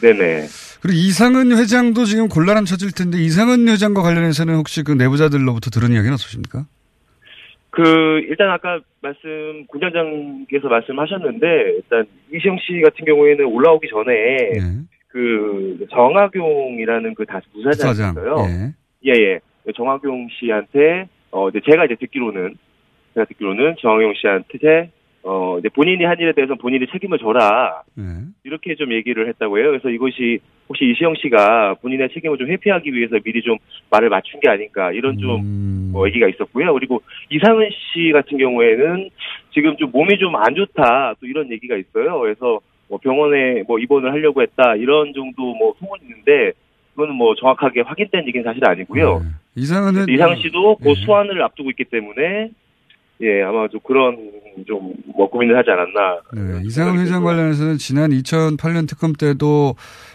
[0.00, 0.46] 네네.
[0.82, 6.12] 그리고 이상은 회장도 지금 곤란함 찾을 텐데 이상은 회장과 관련해서는 혹시 그 내부자들로부터 들은 이야기는
[6.12, 6.66] 없으십니까?
[7.70, 11.46] 그, 일단 아까 말씀, 군장장께서 말씀하셨는데,
[11.76, 14.12] 일단 이시영 씨 같은 경우에는 올라오기 전에,
[14.58, 14.60] 네.
[15.06, 18.10] 그, 정학용이라는 그 다스 부사장이 부사장.
[18.12, 18.44] 있어요.
[18.48, 19.12] 예.
[19.12, 19.40] 예, 예.
[19.76, 22.56] 정학용 씨한테, 어, 이제 제가 이제 듣기로는,
[23.14, 24.90] 제가 듣기로는 정학용 씨한테,
[25.22, 27.82] 어, 이제 본인이 한 일에 대해서 본인이 책임을 져라.
[27.94, 28.04] 네.
[28.44, 29.68] 이렇게 좀 얘기를 했다고 해요.
[29.68, 33.58] 그래서 이것이 혹시 이시영 씨가 본인의 책임을 좀 회피하기 위해서 미리 좀
[33.90, 35.92] 말을 맞춘 게 아닌가 이런 좀 음.
[35.94, 36.72] 어, 얘기가 있었고요.
[36.72, 39.10] 그리고 이상은 씨 같은 경우에는
[39.52, 42.20] 지금 좀 몸이 좀 안 좋다 또 이런 얘기가 있어요.
[42.20, 46.52] 그래서 뭐 병원에 뭐 입원을 하려고 했다 이런 정도 뭐 소문이 있는데
[46.94, 49.22] 그거는 뭐 정확하게 확인된 얘기는 사실 아니고요.
[49.56, 52.50] 이상은 이상은 씨도 그 수환을 앞두고 있기 때문에
[53.20, 54.16] 예 아마 좀 그런
[54.66, 59.74] 좀 뭐 고민을 하지 않았나 네, 이상은 회장 관련해서는 지난 2008년 특검 때도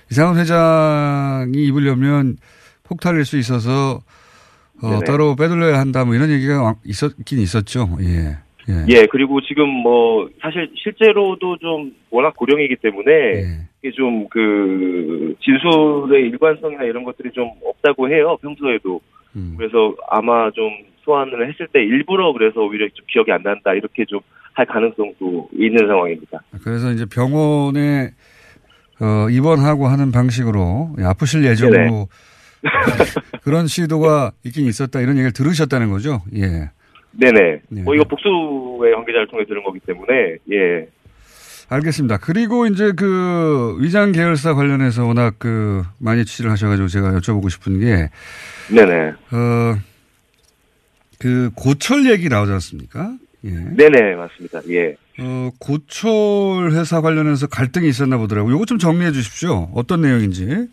[0.09, 2.37] 이상은 회장이 입으려면
[2.83, 3.99] 폭탄일 수 있어서
[4.81, 4.99] 어.
[5.05, 7.87] 따로 빼돌려야 한다 뭐 이런 얘기가 있었긴 있었죠.
[8.01, 8.37] 예.
[8.67, 8.85] 예.
[8.89, 13.43] 예, 그리고 지금 뭐, 사실 실제로도 좀 워낙 고령이기 때문에,
[13.83, 19.01] 이게 좀 그, 진술의 일관성이나 이런 것들이 좀 없다고 해요, 평소에도.
[19.55, 20.71] 그래서 아마 좀
[21.05, 24.19] 소환을 했을 때 일부러 그래서 오히려 좀 기억이 안 난다, 이렇게 좀
[24.55, 26.41] 할 가능성도 있는 상황입니다.
[26.63, 28.11] 그래서 이제 병원에
[29.01, 32.07] 어, 입원하고 하는 방식으로 예, 아프실 예정으로
[33.43, 36.21] 그런 시도가 있긴 있었다 이런 얘기를 들으셨다는 거죠.
[36.33, 36.71] 예.
[37.11, 37.61] 네네.
[37.67, 37.81] 네.
[37.83, 40.87] 뭐 이거 복수의 관계자를 통해 들은 거기 때문에 예.
[41.67, 42.17] 알겠습니다.
[42.17, 48.09] 그리고 이제 그 위장 계열사 관련해서 워낙 그 많이 취재를 하셔가지고 제가 여쭤보고 싶은 게,
[48.69, 49.13] 네네.
[49.31, 49.75] 어,
[51.19, 53.15] 그 고철 얘기 나오지 않습니까?
[53.45, 53.49] 예.
[53.49, 54.61] 네네 맞습니다.
[54.69, 54.95] 예.
[55.19, 58.53] 어, 고철 회사 관련해서 갈등이 있었나 보더라고요.
[58.53, 59.69] 요거 좀 정리해 주십시오.
[59.73, 60.67] 어떤 내용인지.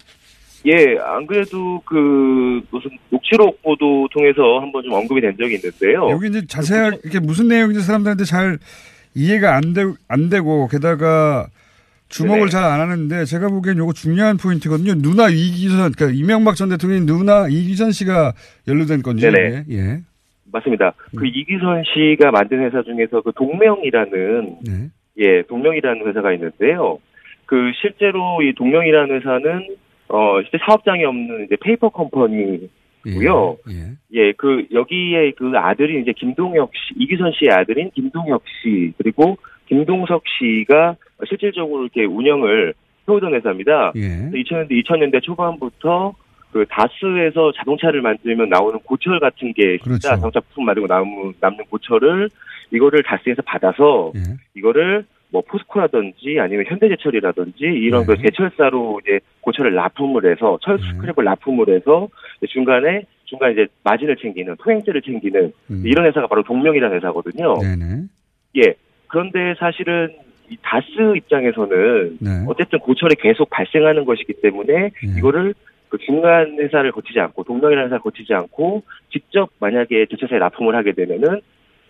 [0.64, 6.08] 예, 안 그래도 그 무슨 녹취록 보도 통해서 한번 좀 언급이 된 적이 있는데요.
[6.10, 8.58] 여기 이제 자세하게 이게 무슨 내용인지 사람들한테 잘
[9.14, 11.48] 이해가 안, 되, 안 되고 게다가
[12.08, 12.48] 주목을.
[12.50, 14.94] 잘 안 하는데 제가 보기엔 요거 중요한 포인트거든요.
[14.94, 18.32] 누나 이귀선, 그러니까 이명박 전 대통령이 누나 이귀선 씨가
[18.68, 19.26] 연루된 건지.
[19.30, 19.64] 네네.
[19.70, 20.00] 예.
[20.52, 20.94] 맞습니다.
[21.14, 21.18] 음.
[21.18, 24.88] 그 이귀선 씨가 만든 회사 중에서 그 동명이라는 네.
[25.18, 26.98] 예 동명이라는 회사가 있는데요.
[27.46, 29.76] 그 실제로 이 동명이라는 회사는
[30.08, 33.56] 어 실제 사업장이 없는 이제 페이퍼 컴퍼니고요.
[33.70, 33.92] 예.
[34.14, 39.36] 예, 그 여기에 그 아들이 이제 김동혁 씨, 이귀선 씨의 아들인 김동혁 씨 그리고
[39.66, 40.96] 김동석 씨가
[41.28, 42.74] 실질적으로 이렇게 운영을
[43.08, 43.92] 해오던 회사입니다.
[43.96, 44.30] 예.
[44.30, 46.14] 2000년대 2000년대 초반부터
[46.52, 49.98] 그 다스에서 자동차를 만들면 나오는 고철 같은 게 그렇죠.
[49.98, 52.28] 진짜 자동차 부품 만들고 남는 남는 고철을
[52.70, 54.20] 이거를 다스에서 받아서 예.
[54.54, 61.70] 이거를 뭐 포스코라든지 아니면 현대제철이라든지 이런 그 제철사로 이제 고철을 납품을 해서 철 스크랩을 납품을
[61.70, 62.08] 해서
[62.50, 65.52] 중간에 중간 이제 마진을 챙기는 토행세를 챙기는
[65.84, 67.54] 이런 회사가 바로 동명이라는 회사거든요.
[67.62, 68.02] 네네.
[68.58, 68.74] 예.
[69.08, 70.10] 그런데 사실은
[70.50, 72.44] 이 다스 입장에서는 네.
[72.46, 75.54] 어쨌든 고철이 계속 발생하는 것이기 때문에 이거를
[75.92, 81.42] 그 중간 회사를 거치지 않고 동명이라는 회사를 거치지 않고 직접 만약에 제철사에 납품을 하게 되면은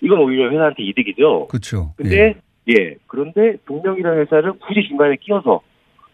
[0.02, 1.46] 이건 오히려 회사한테 이득이죠.
[1.46, 1.94] 그렇죠.
[1.96, 2.34] 근데
[2.68, 2.96] 예.
[3.06, 5.60] 그런데 동명이라는 회사를 굳이 중간에 끼워서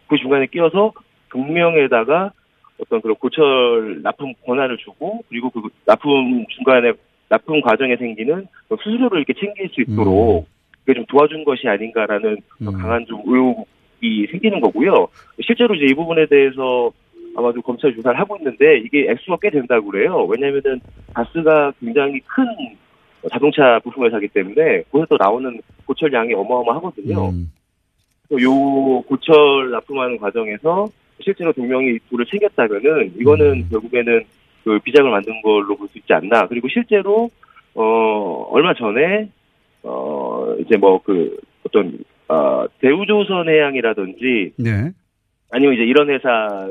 [0.06, 0.92] 그 중간에 끼워서
[1.30, 2.32] 동명에다가
[2.78, 6.92] 어떤 그런 고철 납품 권한을 주고 그리고 그 납품 중간에
[7.30, 10.46] 납품 과정에 생기는 그 수수료를 이렇게 챙길 수 있도록
[10.84, 15.08] 그게 좀 도와준 것이 아닌가라는 더 강한 좀 의혹이 생기는 거고요.
[15.42, 16.92] 실제로 이제 이 부분에 대해서
[17.36, 20.24] 아마 도 검찰 조사를 하고 있는데 이게 액수가 꽤 된다고 그래요.
[20.26, 20.80] 왜냐면은
[21.14, 22.44] 다스가 굉장히 큰
[23.30, 27.32] 자동차 부품 회사기 때문에 거기서 나오는 고철 양이 어마어마하거든요.
[28.28, 30.88] 또요 고철 납품하는 과정에서
[31.20, 34.22] 실제로 동명이 돈을 챙겼다면은 이거는 결국에는
[34.64, 36.46] 그 비장을 만든 걸로 볼 수 있지 않나.
[36.46, 37.28] 그리고 실제로
[37.74, 39.28] 어 얼마 전에
[39.82, 44.90] 어 이제 뭐 그 어떤 어 대우조선해양이라든지 네.
[45.50, 46.68] 아니면 이제 이런 회사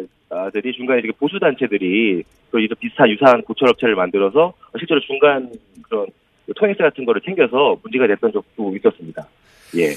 [0.54, 5.52] 들이 중간에 이렇게 보수 단체들이 그 이런 비슷한 유사한 고철 업체를 만들어서 실제로 중간
[5.84, 6.08] 그런
[6.56, 9.28] 통행세 같은 거를 챙겨서 문제가 됐던 적도 있었습니다.
[9.76, 9.94] 예.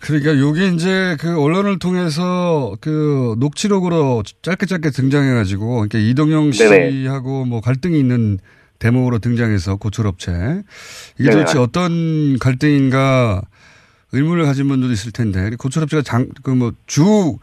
[0.00, 6.90] 그러니까 요게 이제 그 언론을 통해서 그 녹취록으로 짧게 짧게 등장해가지고 그러니까 이동영 네네.
[6.92, 8.38] 씨하고 뭐 갈등이 있는
[8.78, 10.32] 대목으로 등장해서 고철업체
[11.18, 11.40] 이게 네네.
[11.42, 13.42] 도대체 어떤 갈등인가
[14.12, 17.36] 의문을 가진 분들도 있을 텐데 고철업체가 장 그 뭐 주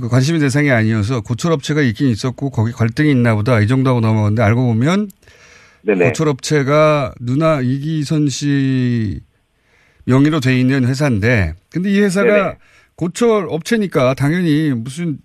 [0.00, 4.42] 그 관심의 대상이 아니어서 고철업체가 있긴 있었고 거기 갈등이 있나 보다 이 정도 하고 넘어갔는데
[4.42, 5.10] 알고 보면
[5.82, 6.06] 네네.
[6.06, 9.20] 고철업체가 누나 이기선 씨
[10.06, 12.58] 명의로 돼 있는 회사인데 근데 이 회사가 네네.
[12.96, 15.18] 고철 업체니까 당연히 무슨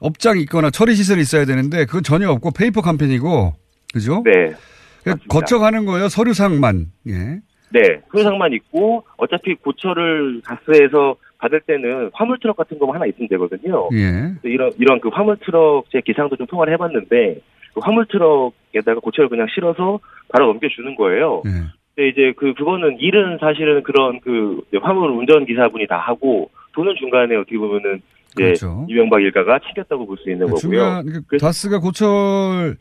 [0.00, 3.54] 업장이 있거나 처리 시설이 있어야 되는데 그건 전혀 없고 페이퍼 컴퍼니고
[3.94, 4.22] 그죠?
[4.26, 4.54] 네.
[5.02, 6.92] 그냥 거쳐가는 거예요 서류상만.
[7.08, 7.40] 예.
[7.70, 13.90] 네, 서류상만 있고 어차피 고철을 가스에서 받을 때는 화물 트럭 같은 거만 하나 있으면 되거든요.
[13.92, 14.32] 예.
[14.44, 17.40] 이런 이런 그 화물 트럭 제 기사도 좀 통화를 해봤는데
[17.74, 21.42] 그 화물 트럭에다가 고철을 그냥 실어서 바로 넘겨주는 거예요.
[21.44, 21.50] 예.
[21.94, 27.36] 근데 이제 그 그거는 일은 사실은 그런 그 화물 운전 기사분이 다 하고 돈은 중간에
[27.36, 28.00] 어떻게 보면은
[28.32, 28.86] 이제 그렇죠.
[28.88, 30.58] 이명박 일가가 챙겼다고 볼 수 있는 거고요.
[30.58, 32.76] 중간 그 다스가 고철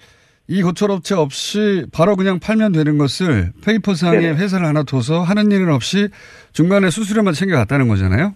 [0.48, 4.38] 이 고철 업체 없이 바로 그냥 팔면 되는 것을 페이퍼상에 네네.
[4.38, 6.10] 회사를 하나 둬서 하는 일은 없이
[6.54, 8.34] 중간에 수수료만 챙겨갔다는 거잖아요.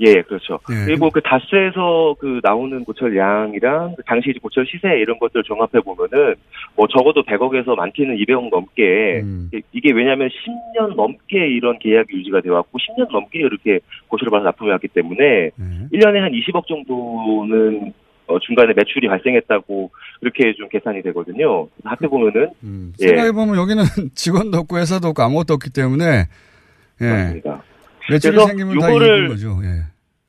[0.00, 0.58] 예, 그렇죠.
[0.70, 0.84] 예.
[0.84, 6.34] 그리고 그 다스에서 그 나오는 고철 양이랑 그 당시 고철 시세 이런 것들 종합해 보면은
[6.76, 9.50] 뭐 적어도 100억에서 많게는 200억 넘게 음.
[9.72, 14.72] 이게- 왜냐하면 10년 넘게 이런 계약이 유지가 되어 왔고 10년 넘게 이렇게 고철을 받아 납품해
[14.72, 15.88] 왔기 때문에 음.
[15.92, 17.92] 1년에 한 20억 정도는
[18.28, 21.68] 어, 중간에 매출이 발생했다고 그렇게 좀 계산이 되거든요.
[21.84, 22.48] 합해 보면은
[23.00, 23.06] 예.
[23.06, 23.82] 생각해 보면 여기는
[24.16, 26.24] 직원도 없고 회사도 없고 아무것도 없기 때문에
[27.00, 27.04] 예.
[27.06, 27.62] 맞습니다.
[28.06, 28.30] 그래서
[29.28, 29.58] 거죠.
[29.62, 29.82] 예.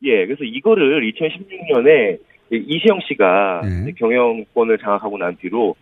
[0.03, 2.19] 예, 그래서 이거를 2016년에
[2.51, 3.81] 이시영 씨가 네.
[3.83, 5.75] 이제 경영권을 장악하고 난 뒤로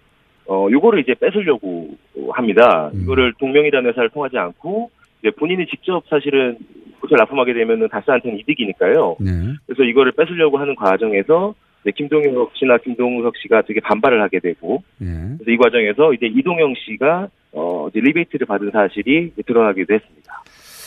[0.47, 1.95] 어 요거를 이제 뺏으려고
[2.31, 2.91] 합니다.
[2.93, 3.01] 음.
[3.01, 6.58] 이거를 동명이라는 회사를 통하지 않고 이제 본인이 직접 사실은
[7.01, 9.17] 고철 납품하게 되면은 다스한테는 이득이니까요.
[9.19, 9.31] 네.
[9.65, 11.53] 그래서 이거를 뺏으려고 하는 과정에서
[11.95, 15.05] 김동혁 씨나 김동석 씨가 되게 반발을 하게 되고 예.
[15.05, 20.43] 그래서 이 과정에서 이제 이동영 씨가 어, 이제 리베이트를 받은 사실이 드러나기도 했습니다.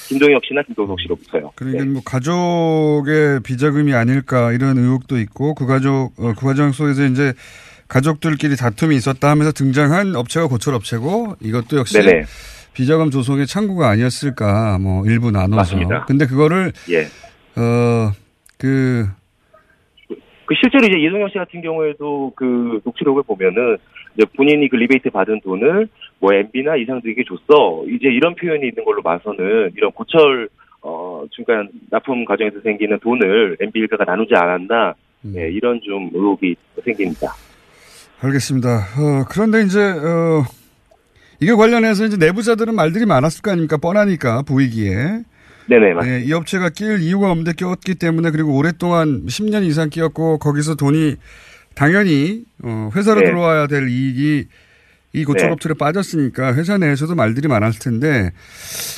[0.09, 1.53] 김동혁 씨나 김동석 씨로부터요.
[1.55, 7.35] 그러니까 뭐 가족의 비자금이 아닐까 이런 의혹도 있고 그 가족 어, 그 과정 속에서 이제
[7.89, 12.25] 가족들끼리 다툼이 있었다 하면서 등장한 업체가 고철 업체고 이것도 역시 네네.
[12.75, 15.57] 비자금 조성의 창구가 아니었을까 뭐 일부 나눠서.
[15.57, 16.05] 맞습니다.
[16.07, 17.07] 근데 그거를 예.
[17.57, 19.09] 어그
[20.47, 23.77] 그 실제로 이제 이동영 씨 같은 경우에도 그 녹취록을 보면은
[24.27, 27.85] 본인이 그 리베이트 받은 돈을 뭐 MB나 이상들에게 줬어.
[27.89, 30.49] 이제 이런 표현이 있는 걸로 봐서는 이런 고철
[30.81, 34.95] 어 중간 납품 과정에서 생기는 돈을 MB 일가가 나누지 않았나
[35.35, 36.55] 예, 이런 좀 의혹이
[36.85, 37.33] 생깁니다.
[38.21, 38.69] 알겠습니다.
[38.69, 40.45] 어, 그런데 이제 어
[41.41, 43.77] 이게 관련해서 이제 내부자들은 말들이 많았을 거 아닙니까?
[43.77, 45.23] 뻔하니까 보이기에.
[45.69, 46.19] 네네, 맞습니다.
[46.19, 51.17] 네, 이 업체가 낄 이유가 없는데 꼈기 때문에 그리고 오랫동안 10년 이상 끼었고 거기서 돈이
[51.79, 53.27] 당연히 어, 회사로 네.
[53.27, 54.47] 들어와야 될 이익이
[55.13, 55.53] 이 고철 네.
[55.53, 58.33] 업체로 빠졌으니까 회사 내에서도 말들이 많았을 텐데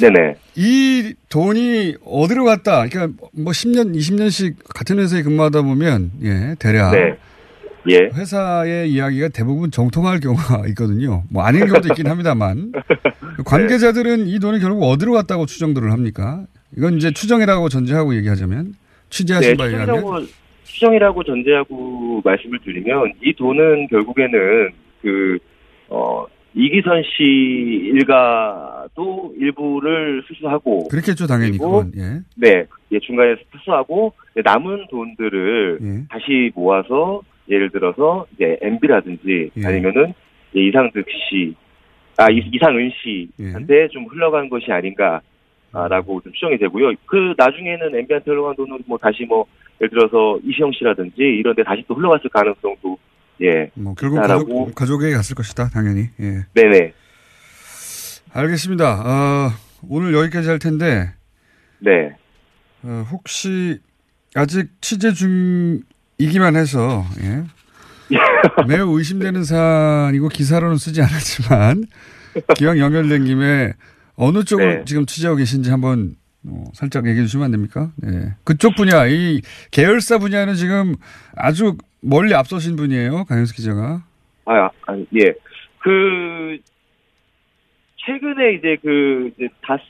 [0.01, 0.37] 네네.
[0.57, 2.87] 이 돈이 어디로 갔다?
[2.89, 7.19] 그러니까 뭐 10년, 20년씩 같은 회사에 근무하다 보면 예, 대략 네.
[7.91, 7.99] 예.
[8.15, 11.25] 회사의 이야기가 대부분 정통할 경우가 있거든요.
[11.29, 12.73] 뭐 아닌 경우도 있긴 합니다만
[13.45, 16.45] 관계자들은 이 돈이 결국 어디로 갔다고 추정들을 합니까?
[16.79, 18.75] 이건 이제 추정이라고 전제하고 얘기하자면
[19.11, 20.29] 취재하신 네, 바에 의하면
[20.75, 24.71] 추정이라고, 전제하고 말씀을 드리면 이 돈은 결국에는
[25.03, 25.39] 그,
[25.89, 27.23] 어, 이기선 씨
[27.95, 32.21] 일가도 일부를 수수하고 그렇겠죠 당연히 그건 예.
[32.37, 34.13] 네, 예, 중간에 수수하고
[34.45, 35.87] 남은 돈들을 예.
[36.11, 39.65] 다시 모아서 예를 들어서 이제 MB라든지 예.
[39.67, 40.13] 아니면은
[40.53, 41.55] 이상득 씨,
[42.17, 45.21] 아 이- 이상은 씨한테 좀 흘러간 것이 아닌가.
[45.73, 46.93] 라고 좀 추정이 되고요.
[47.07, 49.47] 그 나중에는 MB한테 흘러간 돈은 뭐 다시 뭐
[49.81, 52.99] 예를 들어서 이시영 씨라든지 이런 데 다시 또 흘러갔을 가능성도
[53.43, 53.71] 예.
[53.75, 56.45] 뭐 결국 가족, 가족에게 갔을 것이다 당연히 예.
[56.55, 56.93] 네네.
[58.33, 59.01] 알겠습니다.
[59.01, 59.51] 어,
[59.89, 61.13] 오늘 여기까지 할 텐데
[61.79, 62.17] 네.
[62.83, 63.79] 어, 혹시
[64.35, 67.45] 아직 취재 중이기만 해서 예.
[68.67, 71.85] 매우 의심되는 사안이고 기사로는 쓰지 않았지만
[72.57, 73.73] 기왕 연결된 김에
[74.21, 74.85] 어느 쪽을 네.
[74.85, 76.15] 지금 취재하고 계신지 한번
[76.47, 77.91] 어, 살짝 얘기해 주시면 안 됩니까?
[77.97, 78.35] 네.
[78.45, 80.95] 그쪽 분야, 이 계열사 분야는 지금
[81.35, 83.25] 아주 멀리 앞서신 분이에요.
[83.25, 84.03] 강현수 기자가.
[84.45, 85.33] 아, 아, 예.
[85.79, 86.59] 그,
[87.97, 89.83] 최근에 이제 그, 이제 다스,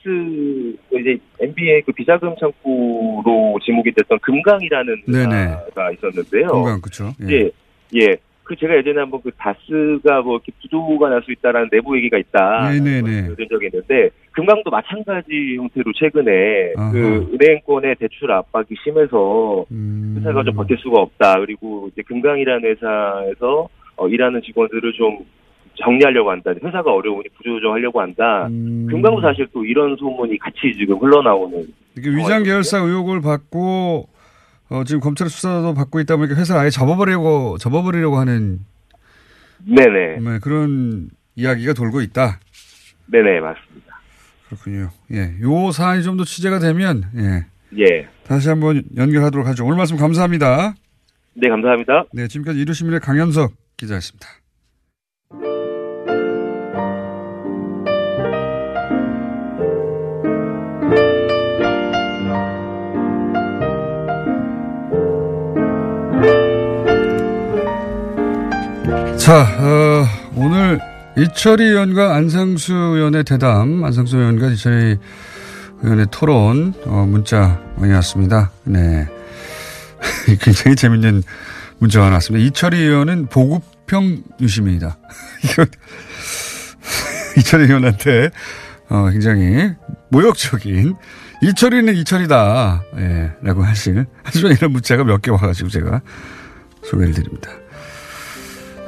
[0.92, 5.34] 이제 MB의 그 비자금 창구로 지목이 됐던 금강이라는 네네.
[5.66, 6.48] 회사가 있었는데요.
[6.48, 7.12] 금강, 그쵸.
[7.28, 7.34] 예.
[7.34, 7.50] 예.
[7.96, 8.16] 예.
[8.50, 12.70] 그 제가 예전에 한번 그 다스가 뭐 이렇게 부도가 날 수 있다라는 내부 얘기가 있다.
[12.72, 13.28] 네네네.
[13.28, 16.90] 그런 적이 있는데 금강도 마찬가지 형태로 최근에 아하.
[16.90, 20.16] 그 은행권의 대출 압박이 심해서 음.
[20.18, 21.38] 회사가 좀 버틸 수가 없다.
[21.38, 25.18] 그리고 이제 금강이라는 회사에서 어, 일하는 직원들을 좀
[25.76, 26.52] 정리하려고 한다.
[26.60, 28.48] 회사가 어려우니 구조조정하려고 한다.
[28.50, 28.88] 음.
[28.90, 31.68] 금강도 사실 또 이런 소문이 같이 지금 흘러나오는.
[31.96, 34.08] 이게 위장 계열사 의혹을 받고
[34.70, 38.60] 어, 지금 검찰 수사도 받고 있다 보니까 회사를 아예 접어버리려고 접어버리려고 하는
[39.64, 40.20] 네네.
[40.20, 42.38] 네, 그런 이야기가 돌고 있다.
[43.06, 44.00] 네네 맞습니다.
[44.48, 44.90] 그렇군요.
[45.12, 47.46] 예, 요 사안이 좀 더 취재가 되면 예,
[47.78, 48.08] 예.
[48.24, 49.64] 다시 한번 연결하도록 하죠.
[49.66, 50.74] 오늘 말씀 감사합니다.
[51.34, 52.04] 네 감사합니다.
[52.12, 54.26] 네, 지금까지 이루시민의 강현석 기자였습니다.
[69.30, 70.80] 자, 어, 오늘
[71.16, 74.96] 이철희 의원과 안상수 의원의 대담, 안상수 의원과 이철희
[75.82, 78.50] 의원의 토론, 어, 문자 왔습니다.
[78.64, 79.06] 네.
[80.42, 81.22] 굉장히 재밌는
[81.78, 82.44] 문자가 나왔습니다.
[82.44, 84.98] 이철희 의원은 보급형 유심입니다.
[87.38, 88.30] 이철희 의원한테,
[88.88, 89.70] 어, 굉장히
[90.10, 90.96] 모욕적인,
[91.44, 92.82] 이철이는 이철이다.
[92.98, 94.06] 예, 라고 하실.
[94.24, 96.00] 하지만 이런 문자가 몇 개 와가지고 제가
[96.82, 97.59] 소개를 드립니다.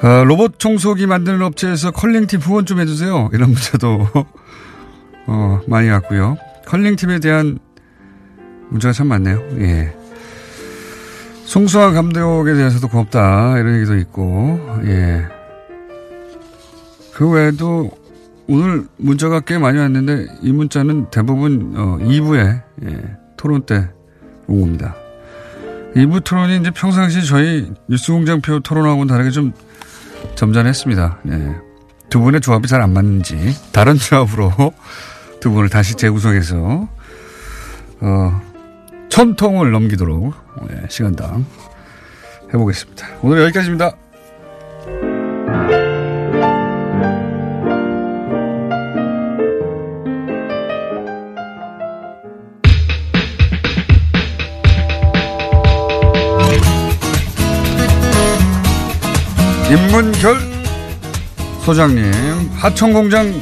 [0.03, 3.31] 어, 로봇 청소기 만드는 업체에서 컬링팀 후원 좀 해주세요.
[3.33, 4.09] 이런 문자도
[5.27, 6.37] 어, 많이 왔고요.
[6.67, 7.59] 컬링팀에 대한
[8.69, 9.39] 문자가 참 많네요.
[9.61, 9.95] 예.
[11.45, 15.27] 송수환 감독에 대해서도 고맙다 이런 얘기도 있고 예.
[17.13, 17.91] 그 외에도
[18.49, 23.89] 오늘 문자가 꽤 많이 왔는데 이 문자는 대부분 어, 2부에 예, 토론 때
[24.47, 24.95] 온 겁니다.
[25.95, 29.53] 2부 토론이 이제 평상시 저희 뉴스공장표 토론하고는 다르게 좀
[30.35, 31.19] 점잖했습니다.
[31.25, 31.57] 네.
[32.11, 34.53] 두 분의 조합이 잘 안 맞는지 다른 조합으로
[35.41, 36.89] 두 분을 다시 재구성해서
[38.01, 38.41] 어,
[39.09, 40.35] 천 통을 넘기도록
[40.69, 41.47] 네, 시간당
[42.53, 43.07] 해보겠습니다.
[43.23, 43.93] 오늘 여기까지입니다.
[59.73, 60.37] 임문결
[61.65, 62.05] 소장님,
[62.57, 63.33] 하청공장,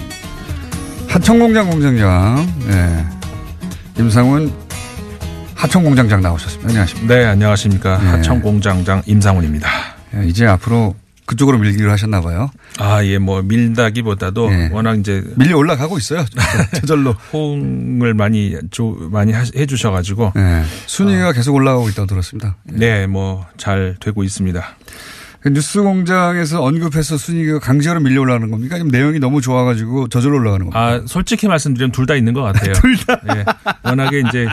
[1.08, 3.04] 하청공장 공장장, 네.
[3.98, 4.52] 임상훈
[5.56, 6.68] 하청공장장 나오셨습니다.
[6.68, 7.14] 안녕하십니까.
[7.14, 7.98] 네, 안녕하십니까.
[7.98, 8.06] 네.
[8.10, 9.68] 하청공장장 임상훈입니다.
[10.12, 10.94] 네, 이제 앞으로
[11.26, 12.50] 그쪽으로 밀기로 하셨나 봐요.
[12.78, 16.24] 아, 예, 뭐 밀다기보다도 워낙 이제 밀려 올라가고 있어요.
[16.80, 22.56] 저절로 호응을 많이 조, 많이 하- 해주셔 가지고 네, 순위가 계속 올라가고 있다고 들었습니다.
[22.64, 24.64] 네, 뭐 잘 되고 있습니다.
[25.40, 28.74] 그 뉴스 공장에서 언급해서 순위가 강제로 밀려 올라가는 겁니까?
[28.74, 30.78] 아니면 내용이 너무 좋아가지고 저절로 올라가는 겁니까?
[30.78, 32.72] 아, 솔직히 말씀드리면 둘 다 있는 것 같아요.
[32.80, 33.20] 둘 다.
[33.34, 33.44] 예.
[33.88, 34.46] 워낙에 이제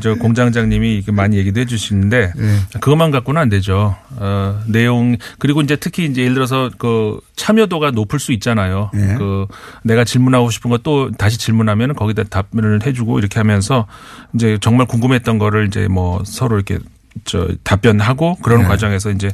[0.00, 2.58] 저 공장장님이 이렇게 많이 얘기도 해주시는데 네.
[2.80, 3.96] 그것만 갖고는 안 되죠.
[4.16, 8.90] 어, 내용 그리고 이제 특히 이제 예를 들어서 그 참여도가 높을 수 있잖아요.
[8.92, 9.14] 네.
[9.16, 9.46] 그
[9.84, 13.86] 내가 질문하고 싶은 것또 다시 질문하면 거기다 답변을 해주고 이렇게 하면서
[14.34, 16.78] 이제 정말 궁금했던 거를 이제 뭐 서로 이렇게
[17.24, 18.68] 저 답변하고 그런 네.
[18.68, 19.30] 과정에서 이제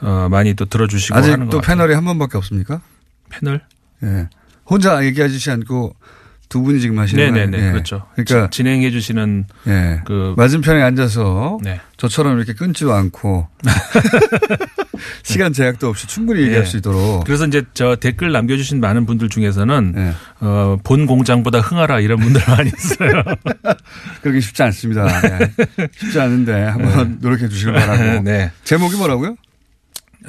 [0.00, 1.60] 어, 많이 또 들어주시고 아직도 같아요.
[1.60, 2.80] 패널이 한 번밖에 없습니까?
[3.28, 3.62] 패널?
[4.04, 4.28] 예.
[4.66, 5.94] 혼자 얘기하지 않고
[6.48, 7.66] 두 분이 지금 하시는 네네네 거예요?
[7.68, 7.72] 예.
[7.72, 8.06] 그렇죠.
[8.14, 10.00] 그러니까 지- 진행해 주시는 예.
[10.06, 11.80] 그 맞은편에 앉아서 네.
[11.98, 13.48] 저처럼 이렇게 끊지도 않고
[15.22, 16.64] 시간 제약도 없이 충분히 얘기할 예.
[16.64, 20.12] 수 있도록 그래서 이제 저 댓글 남겨주신 많은 분들 중에서는 네.
[20.40, 23.22] 어, 본 공장보다 흥하라 이런 분들 많이 있어요.
[24.22, 25.06] 그러기 쉽지 않습니다.
[25.40, 25.52] 예.
[25.92, 28.22] 쉽지 않은데 한번 노력해 주시길 바라고.
[28.22, 28.50] 네.
[28.64, 29.36] 제목이 뭐라고요?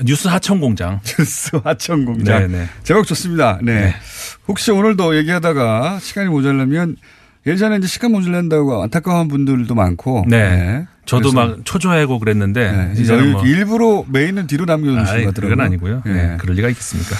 [0.05, 0.99] 뉴스 하청 공장.
[1.05, 2.39] 뉴스 하청 공장.
[2.51, 2.67] 네네.
[2.83, 3.59] 제목 좋습니다.
[3.61, 3.93] 네.
[4.47, 6.95] 혹시 오늘도 얘기하다가 시간이 모자라면
[7.47, 10.25] 예전에 이제 시간 모자란다고 안타까워한 분들도 많고.
[10.27, 10.85] 네.
[11.05, 13.01] 저도 그래서 막 초조해하고 그랬는데 네.
[13.01, 15.49] 이제는 여유- 뭐 일부러 메인은 뒤로 남겨놓으신 것 같더라고요.
[15.49, 16.01] 그건 아니고요.
[16.05, 16.13] 네.
[16.13, 16.37] 네.
[16.39, 17.15] 그럴 리가 있겠습니까?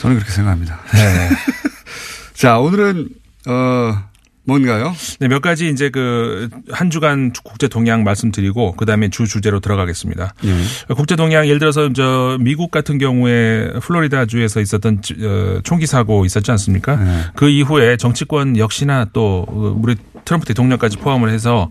[0.00, 0.78] 저는 그렇게 생각합니다.
[0.92, 1.28] 네.
[2.34, 3.08] 자, 오늘은,
[3.48, 3.98] 어,
[4.46, 4.94] 뭔가요?
[5.20, 10.34] 네, 몇 가지 이제 그 한 주간 국제 동향 말씀드리고 그다음에 주 주제로 들어가겠습니다.
[10.44, 10.94] 예.
[10.94, 16.24] 국제 동향 예를 들어서 저 미국 같은 경우에 플로리다 주에서 있었던 지- 어, 총기 사고
[16.24, 16.96] 있었지 않습니까?
[16.96, 17.20] 네.
[17.34, 21.70] 그 이후에 정치권 역시나 또 어, 우리 트럼프 대통령까지 포함을 해서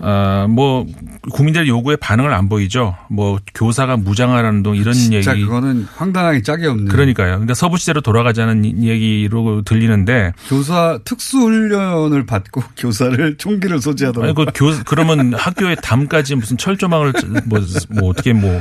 [0.00, 0.86] 어뭐
[1.32, 2.96] 국민들 요구에 반응을 안 보이죠.
[3.10, 6.86] 뭐 교사가 무장하라는 동 이런 진짜 얘기 그거는 황당하게 짝이 없는.
[6.88, 7.30] 그러니까요.
[7.30, 13.78] 그러니까 서부 시대로 돌아가자는 이- 얘기로 들리는데 교사 특수 훈련을 받고 교사를 총기를.
[14.22, 17.12] 아니 그 교, 그러면 학교에 담까지 무슨 철조망을
[17.44, 18.60] 뭐, 뭐 어떻게 뭐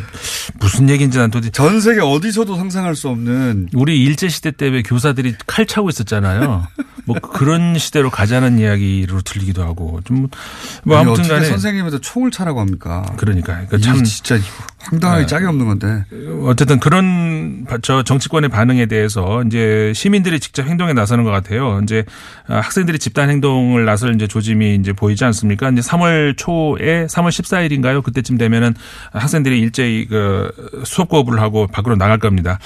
[0.59, 4.81] 무슨 얘기인지 난 도대체 전 세계 어디서도 상상할 수 없는 우리 일제 시대 때 왜
[4.81, 6.67] 교사들이 칼 차고 있었잖아요.
[7.05, 10.29] 뭐 그런 시대로 가자는 이야기로 들리기도 하고 좀뭐
[10.97, 13.03] 아무튼 어떻게 간에 선생님한테 총을 차라고 합니까?
[13.17, 14.37] 그러니까 그러니까 이게 참 진짜
[14.79, 15.27] 황당하게 네.
[15.27, 16.05] 짝이 없는 건데.
[16.43, 21.79] 어쨌든 그런 바- 저 정치권의 반응에 대해서 이제 시민들이 직접 행동에 나서는 것 같아요.
[21.83, 22.05] 이제
[22.47, 25.69] 아, 학생들이 집단 행동을 나설 이제 조짐이 이제 보이지 않습니까?
[25.69, 28.03] 이제 3월 초에 3월 14일인가요?
[28.03, 28.75] 그때쯤 되면은
[29.11, 30.51] 학생들이 일제히 그
[30.85, 32.59] 수업 거부를 하고 밖으로 나갈 겁니다.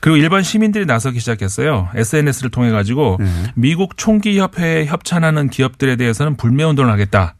[0.00, 1.88] 그리고 일반 시민들이 나서기 시작했어요.
[1.94, 3.18] SNS를 통해 가지고
[3.54, 7.34] 미국 총기 협회에 협찬하는 기업들에 대해서는 불매 운동을 하겠다.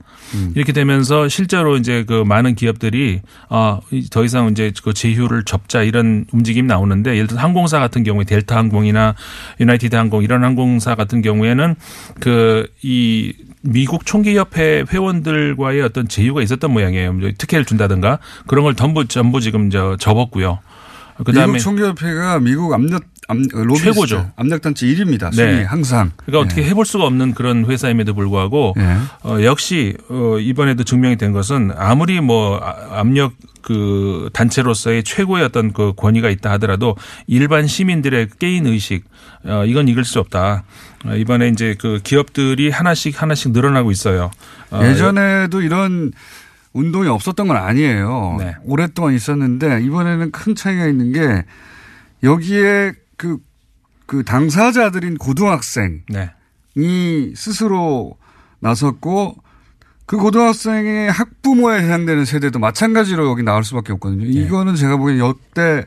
[0.55, 6.25] 이렇게 되면서 실제로 이제 그 많은 기업들이 아 더 이상 이제 그 제휴를 접자 이런
[6.33, 9.15] 움직임이 나오는데 예를 들어 항공사 같은 경우에 델타 항공이나
[9.61, 11.77] 유나이티드 항공 이런 항공사 같은 경우에는
[12.21, 17.13] 그 이 미국 총기 협회 회원들과의 어떤 제휴가 있었던 모양이에요.
[17.13, 20.61] 뭐 특혜를 준다든가 그런 걸 전부 전부 지금 저 접었고요.
[21.25, 24.31] 그다음에 미국 총기협회가 미국 압력 압, 로비스트, 최고죠.
[24.37, 25.33] 압력단체 1위입니다.
[25.33, 25.63] 순위 네.
[25.63, 26.11] 항상.
[26.17, 28.97] 그러니까 어떻게 해볼 수가 없는 그런 회사임에도 불구하고 네.
[29.23, 35.73] 어, 역시 어, 이번에도 증명이 된 것은 아무리 뭐 아- 압력 그 단체로서의 최고의 어떤
[35.73, 39.05] 그 권위가 있다 하더라도 일반 시민들의 깨인 의식
[39.45, 40.65] 어, 이건 이길 수 없다.
[41.07, 44.31] 어, 이번에 이제 그 기업들이 하나씩 하나씩 늘어나고 있어요.
[44.71, 46.13] 어, 예전에도 이런
[46.73, 48.37] 운동이 없었던 건 아니에요.
[48.39, 48.55] 네.
[48.65, 51.45] 오랫동안 있었는데 이번에는 큰 차이가 있는 게
[52.23, 53.37] 여기에 그,
[54.07, 56.33] 그 당사자들인 고등학생이 네.
[57.37, 58.17] 스스로
[58.61, 59.37] 나섰고
[60.07, 64.25] 그 고등학생의 학부모에 해당되는 세대도 마찬가지로 여기 나올 수밖에 없거든요.
[64.25, 64.31] 네.
[64.31, 65.85] 이거는 제가 보기엔 역대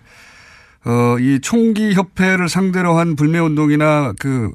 [0.86, 4.52] 어, 이 총기 협회를 상대로 한 불매 운동이나 그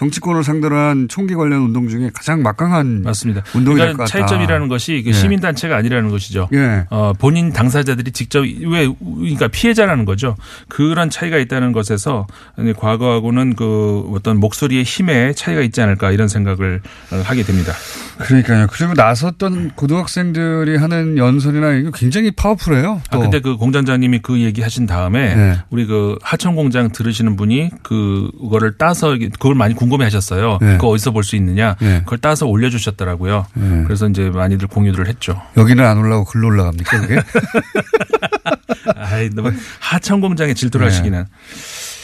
[0.00, 3.42] 정치권을 상대로 한 총기 관련 운동 중에 가장 막강한 맞습니다.
[3.54, 4.18] 운동이 그러니까 같다.
[4.18, 5.12] 차이점이라는 것이 그 예.
[5.12, 6.48] 시민 단체가 아니라는 것이죠.
[6.54, 6.86] 예.
[6.88, 10.36] 어, 본인 당사자들이 직접 왜 그러니까 피해자라는 거죠.
[10.68, 12.26] 그런 차이가 있다는 것에서
[12.78, 16.80] 과거하고는 그 어떤 목소리의 힘에 차이가 있지 않을까 이런 생각을
[17.12, 17.74] 어, 하게 됩니다.
[18.20, 18.68] 그러니까요.
[18.70, 23.02] 그리고 나섰던 고등학생들이 하는 연설이나 이거 굉장히 파워풀해요.
[23.10, 23.20] 아 또.
[23.20, 25.58] 근데 그 공장장님이 그 얘기 하신 다음에 네.
[25.68, 30.58] 우리 그 하천 공장 들으시는 분이 그거를 따서 그걸 많이 궁금 해 하셨어요.
[30.60, 30.72] 네.
[30.74, 31.76] 그거 어디서 볼 수 있느냐.
[31.80, 32.00] 네.
[32.04, 33.46] 그걸 따서 올려주셨더라고요.
[33.54, 33.82] 네.
[33.84, 35.40] 그래서 이제 많이들 공유를 했죠.
[35.56, 37.20] 여기는 안 올라오고 글로 올라갑니까, 그게?
[38.96, 40.92] 아이, 너무 하천 공장에 질투를 네.
[40.92, 41.24] 하시기는.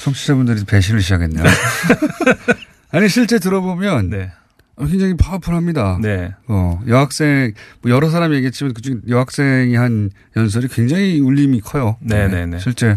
[0.05, 1.45] 청취자분들이 배신을 시작했네요.
[2.93, 4.30] 아니 실제 들어보면 네.
[4.76, 5.99] 어, 굉장히 파워풀합니다.
[6.03, 6.32] 네.
[6.49, 11.97] 어, 여학생 뭐 여러 사람이 얘기했지만 그중 여학생이 한 연설이 굉장히 울림이 커요.
[12.01, 12.59] 네네 네.
[12.59, 12.91] 실제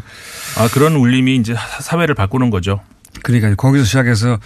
[0.58, 2.82] 아 그런 울림이 이제 사회를 바꾸는 거죠.
[3.24, 4.38] 그러니까 거기서 시작해서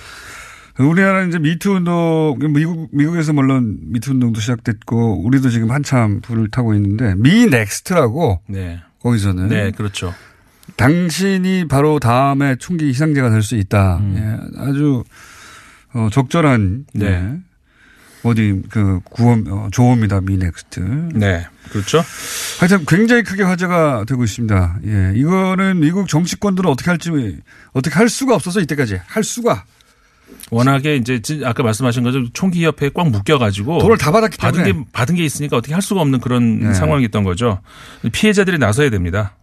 [0.79, 6.73] 우리나라는 이제 미투 운동 미국 미국에서 물론 미투 운동도 시작됐고 우리도 지금 한참 불을 타고
[6.73, 8.81] 있는데 Me Next라고 네.
[9.01, 10.13] 거기서는 네, 그렇죠.
[10.77, 14.01] 당신이 바로 다음에 총기 희생자가 될 수 있다.
[14.15, 15.03] 예, 아주
[15.93, 17.05] 어, 적절한 네.
[17.05, 17.37] 예,
[18.23, 20.21] 어디 그 구호 어, 조어입니다.
[20.21, 20.79] Me Next.
[21.13, 22.01] 네, 그렇죠.
[22.59, 24.79] 하여튼 굉장히 크게 화제가 되고 있습니다.
[24.85, 27.11] 예, 이거는 미국 정치권들은 어떻게 할지
[27.73, 29.65] 어떻게 할 수가 없어서 이때까지 할 수가
[30.51, 34.83] 워낙에 이제 진- 아까 말씀하신 것처럼 총기 협회에 꽉 묶여가지고 돈을 다 받았기 받은 때문에.
[34.83, 36.73] 게 받은 게 있으니까 어떻게 할 수가 없는 그런 네.
[36.73, 37.59] 상황이었던 거죠.
[38.11, 39.35] 피해자들이 나서야 됩니다.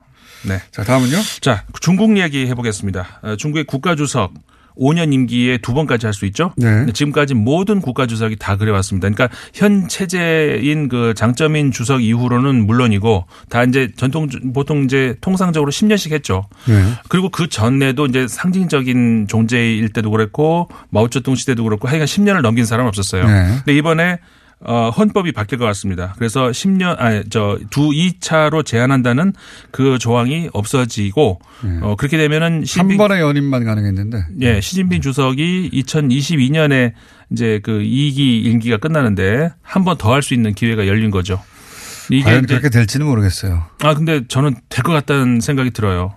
[0.46, 0.60] 네.
[0.70, 1.16] 자 다음은요.
[1.40, 3.20] 자 중국 이야기 해보겠습니다.
[3.22, 4.32] 어, 중국의 국가주석
[4.78, 6.52] 5년 임기에 두 번까지 할 수 있죠.
[6.56, 6.86] 네.
[6.92, 9.08] 지금까지 모든 국가 주석이 다 그래왔습니다.
[9.08, 16.12] 그러니까 현 체제인 그 장점인 주석 이후로는 물론이고 다 이제 전통 보통 이제 통상적으로 10년씩
[16.12, 16.46] 했죠.
[16.66, 16.82] 네.
[17.08, 22.86] 그리고 그 전에도 이제 상징적인 존재일 때도 그랬고 마오쩌둥 시대도 그렇고 하여간 10년을 넘긴 사람
[22.86, 23.26] 은 없었어요.
[23.26, 23.46] 네.
[23.64, 24.18] 근데 이번에
[24.62, 26.14] 어, 헌법이 바뀔 것 같습니다.
[26.18, 29.32] 그래서 10년, 아니, 저, 두 2차로 제한한다는
[29.70, 31.40] 그 조항이 없어지고,
[31.82, 34.26] 어, 그렇게 되면은 한 시진핑, 번의 연임만 가능했는데.
[34.42, 36.92] 예, 시진핑 주석이 2022년에
[37.32, 41.40] 이제 그 2기 임기가 끝나는데 한 번 더 할 수 있는 기회가 열린 거죠.
[42.10, 43.64] 이게 과연 그렇게 될지는 모르겠어요.
[43.82, 46.14] 아, 근데 저는 될 것 같다는 생각이 들어요.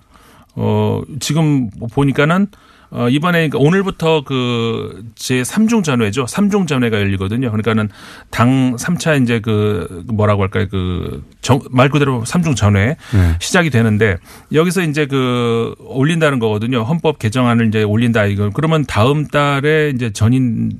[0.56, 2.48] 어, 지금 보니까는
[2.96, 6.26] 어, 이번에 그러니까 오늘부터 그제 3중 전회죠.
[6.26, 7.50] 3중 전회가 열리거든요.
[7.50, 7.90] 그러니까는
[8.30, 10.68] 당 3차 이제 그 뭐라고 할까요?
[10.70, 11.24] 그
[11.72, 13.36] 말 그대로 3중 전회 네.
[13.40, 14.18] 시작이 되는데
[14.54, 16.84] 여기서 이제 그 올린다는 거거든요.
[16.84, 18.50] 헌법 개정안을 이제 올린다 이거.
[18.54, 20.72] 그러면 다음 달에 이제 전인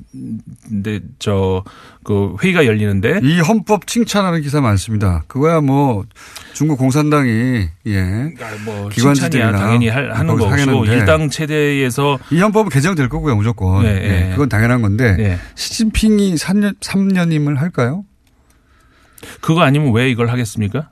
[0.82, 1.62] 데 저
[2.04, 5.24] 그 회의가 열리는데 이 헌법 칭찬하는 기사 많습니다.
[5.26, 6.04] 그거야 뭐
[6.52, 8.34] 중국 공산당이 예
[8.66, 13.82] 뭐 기관지들이나 칭찬이야 당연히 할, 하는 하겠는데 일당 체제에서 이 헌법은 개정될 거고요 무조건.
[13.84, 14.28] 네, 예, 네.
[14.32, 15.38] 그건 당연한 건데 네.
[15.54, 18.04] 시진핑이 3년 3년임을 할까요?
[19.40, 20.88] 그거 아니면 왜 이걸 하겠습니까?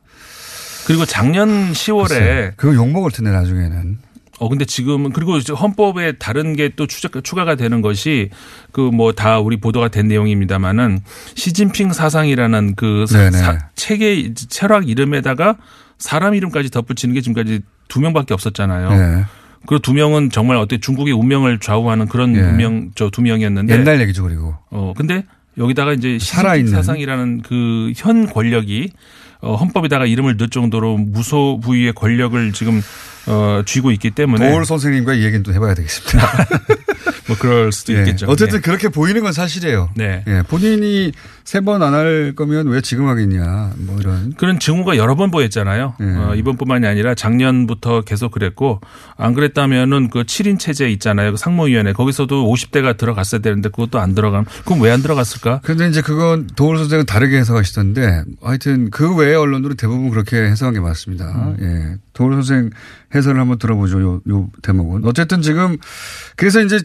[0.87, 3.99] 그리고 작년 10월에 그거 욕 먹을 텐데 나중에는.
[4.41, 8.31] 어 근데 지금은 그리고 헌법에 다른 게 또 추가가 되는 것이
[8.73, 11.01] 그 뭐 다 우리 보도가 된 내용입니다만은
[11.37, 15.59] 시진핑 사상이라는 그 사- 체계 철학 이름에다가
[15.99, 18.91] 사람 이름까지 덧붙이는 게 지금까지 두 명밖에 없었잖아요.
[18.91, 19.25] 네.
[19.69, 22.41] 그두 명은 정말 어때 중국의 운명을 좌우하는 그런 예.
[22.41, 24.57] 운명 저 두 명이었는데 옛날 얘기죠 그리고.
[24.71, 25.25] 어 근데
[25.59, 26.73] 여기다가 이제 살아있는.
[26.73, 28.91] 사상이라는 그 현 권력이
[29.41, 32.81] 어 헌법에다가 이름을 넣을 정도로 무소 부위의 권력을 지금
[33.27, 36.47] 어 쥐고 있기 때문에 도올 선생님과 이 얘기는 또 해봐야 되겠습니다.
[37.29, 37.99] 뭐 그럴 수도 예.
[38.01, 38.27] 있겠죠.
[38.29, 38.63] 어쨌든 네.
[38.63, 39.91] 그렇게 보이는 건 사실이에요.
[39.97, 40.25] 네.
[40.27, 40.43] 예.
[40.49, 41.13] 본인이
[41.45, 44.33] 세 번 안 할 거면 왜 지금 하겠냐 뭐 이런.
[44.37, 45.95] 그런 증오가 여러 번 보였잖아요.
[45.99, 46.17] 네.
[46.17, 48.81] 어, 이번뿐만이 아니라 작년부터 계속 그랬고
[49.17, 51.33] 안 그랬다면은 그 7인 체제 있잖아요.
[51.33, 54.45] 그 상무위원회 거기서도 50대가 들어갔어야 되는데 그것도 안 들어간.
[54.65, 55.61] 그럼 왜 안 들어갔을까?
[55.65, 60.81] 근데 이제 그건 도울 선생은 다르게 해석하시던데 하여튼 그 외의 언론들은 대부분 그렇게 해석한 게
[60.81, 61.25] 맞습니다.
[61.27, 61.57] 음.
[61.61, 61.97] 예.
[62.13, 62.71] 도울 선생
[63.15, 64.01] 해설을 한번 들어보죠.
[64.03, 65.05] 요, 요 대목은.
[65.07, 65.77] 어쨌든 지금
[66.37, 66.79] 그래서 이제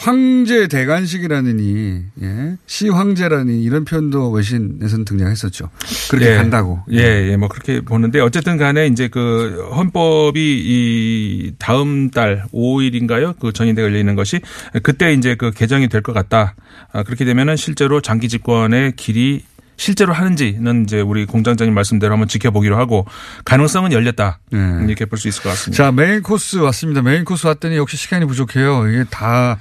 [0.00, 2.56] 황제 대관식이라느니 예.
[2.66, 5.68] 시 황제라니 이런 표현도 외신에서는 등장했었죠.
[6.10, 6.36] 그렇게 예.
[6.36, 6.80] 간다고.
[6.90, 13.38] 예, 예, 뭐 그렇게 보는데 어쨌든 간에 이제 그 헌법이 이 다음 달 5일인가요?
[13.38, 14.40] 그 전인대가 열리는 것이
[14.82, 16.54] 그때 이제 그 개정이 될 것 같다.
[16.92, 19.44] 아, 그렇게 되면은 실제로 장기 집권의 길이
[19.76, 23.04] 실제로 하는지는 이제 우리 공장장님 말씀대로 한번 지켜보기로 하고
[23.44, 24.38] 가능성은 열렸다.
[24.50, 24.58] 네.
[24.86, 25.84] 이렇게 볼 수 있을 것 같습니다.
[25.84, 27.02] 자, main course 왔습니다.
[27.02, 28.88] main course 왔더니 역시 시간이 부족해요.
[28.88, 29.58] 이게 다.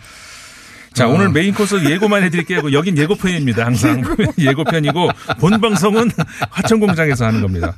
[0.93, 1.11] 자, 어.
[1.13, 2.71] 오늘 main course 예고만 해드릴게요.
[2.73, 3.65] 여긴 예고편입니다.
[3.65, 4.03] 항상
[4.37, 5.09] 예고편이고
[5.39, 6.11] 본 방송은
[6.49, 7.75] 화천공장에서 하는 겁니다.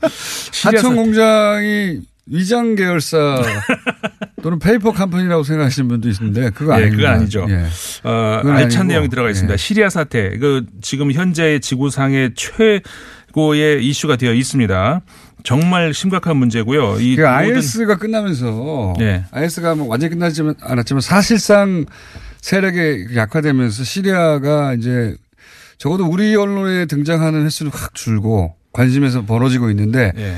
[0.51, 3.41] 시리아 화천 공장이 위장 계열사
[4.41, 6.97] 또는 페이퍼 컴퍼니라고 생각하시는 분도 있는데 그거 예, 아닙니다.
[6.97, 7.47] 그거 아니죠.
[7.49, 7.65] 예.
[8.07, 9.53] 어, 알찬 내용이 들어가 있습니다.
[9.53, 9.57] 예.
[9.57, 15.01] 시리아 사태, 그 지금 현재 지구상의 최고의 이슈가 되어 있습니다.
[15.43, 16.99] 정말 심각한 문제고요.
[16.99, 19.25] 이그 모든 IS가 끝나면서 네.
[19.31, 21.85] IS가 뭐 완전히 끝나지 않았지만 사실상
[22.41, 25.15] 세력이 약화되면서 시리아가 이제
[25.77, 30.37] 적어도 우리 언론에 등장하는 횟수는 확 줄고 관심에서 벌어지고 있는데 예.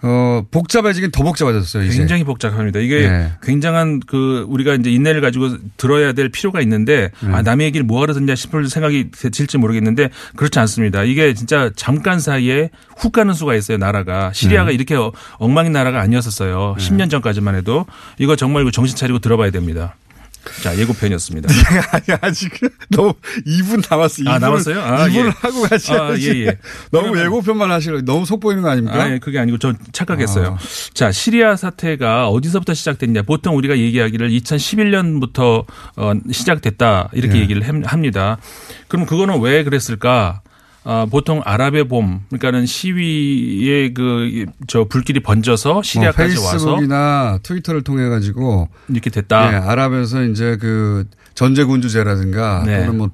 [0.00, 1.98] 어, 복잡해지긴 더 복잡해졌어요, 이제.
[1.98, 2.78] 굉장히 복잡합니다.
[2.78, 3.32] 이게 네.
[3.42, 7.32] 굉장한 그 우리가 이제 인내를 가지고 들어야 될 필요가 있는데 네.
[7.32, 11.02] 아, 남의 얘기를 뭐하러 듣냐 싶을 생각이 들지 모르겠는데 그렇지 않습니다.
[11.02, 14.32] 이게 진짜 잠깐 사이에 훅 가는 수가 있어요, 나라가.
[14.32, 14.74] 시리아가 네.
[14.76, 16.76] 이렇게 어- 엉망인 나라가 아니었었어요.
[16.78, 17.84] 10년 전까지만 해도
[18.18, 19.96] 이거 정말 정신 차리고 들어봐야 됩니다.
[20.62, 21.48] 자, 예고편이었습니다.
[21.92, 22.50] 아니, 아직
[22.90, 23.14] 너무
[23.46, 24.22] 2분 남았어.
[24.26, 24.80] 아, 2분, 남았어요?
[24.80, 25.30] 아, 2분을 예.
[25.30, 26.30] 하고 가셔야지.
[26.30, 26.58] 아, 예, 예.
[26.90, 29.02] 너무 예고편만 하시려 너무 속보이는 거 아닙니까?
[29.02, 30.58] 아, 예, 그게 아니고 저 착각했어요.
[30.60, 30.92] 아.
[30.94, 33.22] 자, 시리아 사태가 어디서부터 시작됐냐?
[33.22, 35.64] 보통 우리가 얘기하기를 2011년부터
[35.96, 37.40] 어, 시작됐다 이렇게 예.
[37.42, 38.38] 얘기를 함- 합니다.
[38.88, 40.40] 그럼 그거는 왜 그랬을까?
[40.90, 47.82] 아, 보통 아랍의 봄, 그러니까는 시위의 그 저 불길이 번져서 시리아까지 뭐 와서 페이스북이나 트위터를
[47.82, 49.52] 통해 가지고 이렇게 됐다.
[49.52, 52.78] 예, 아랍에서 이제 그 전제군주제라든가 네.
[52.80, 53.10] 또는 뭐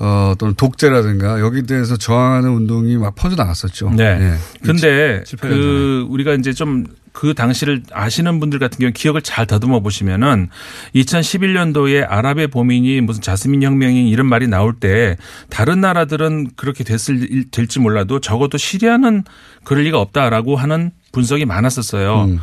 [0.00, 3.90] 어, 또는 독재라든가 여기 대해서 저항하는 운동이 막 퍼져 나갔었죠.
[3.90, 4.04] 네.
[4.04, 4.34] 예.
[4.64, 6.86] 근데 7, 8년 그 우리가 이제 좀
[7.18, 10.50] 그 당시를 아시는 분들 같은 경우 기억을 잘 더듬어 보시면은
[10.94, 15.16] 2011년도에 아랍의 봄이니 무슨 자스민 혁명이 이런 말이 나올 때
[15.50, 19.24] 다른 나라들은 그렇게 됐을 일- 될지 몰라도 적어도 시리아는
[19.64, 22.26] 그럴 리가 없다라고 하는 분석이 많았었어요.
[22.26, 22.38] 음.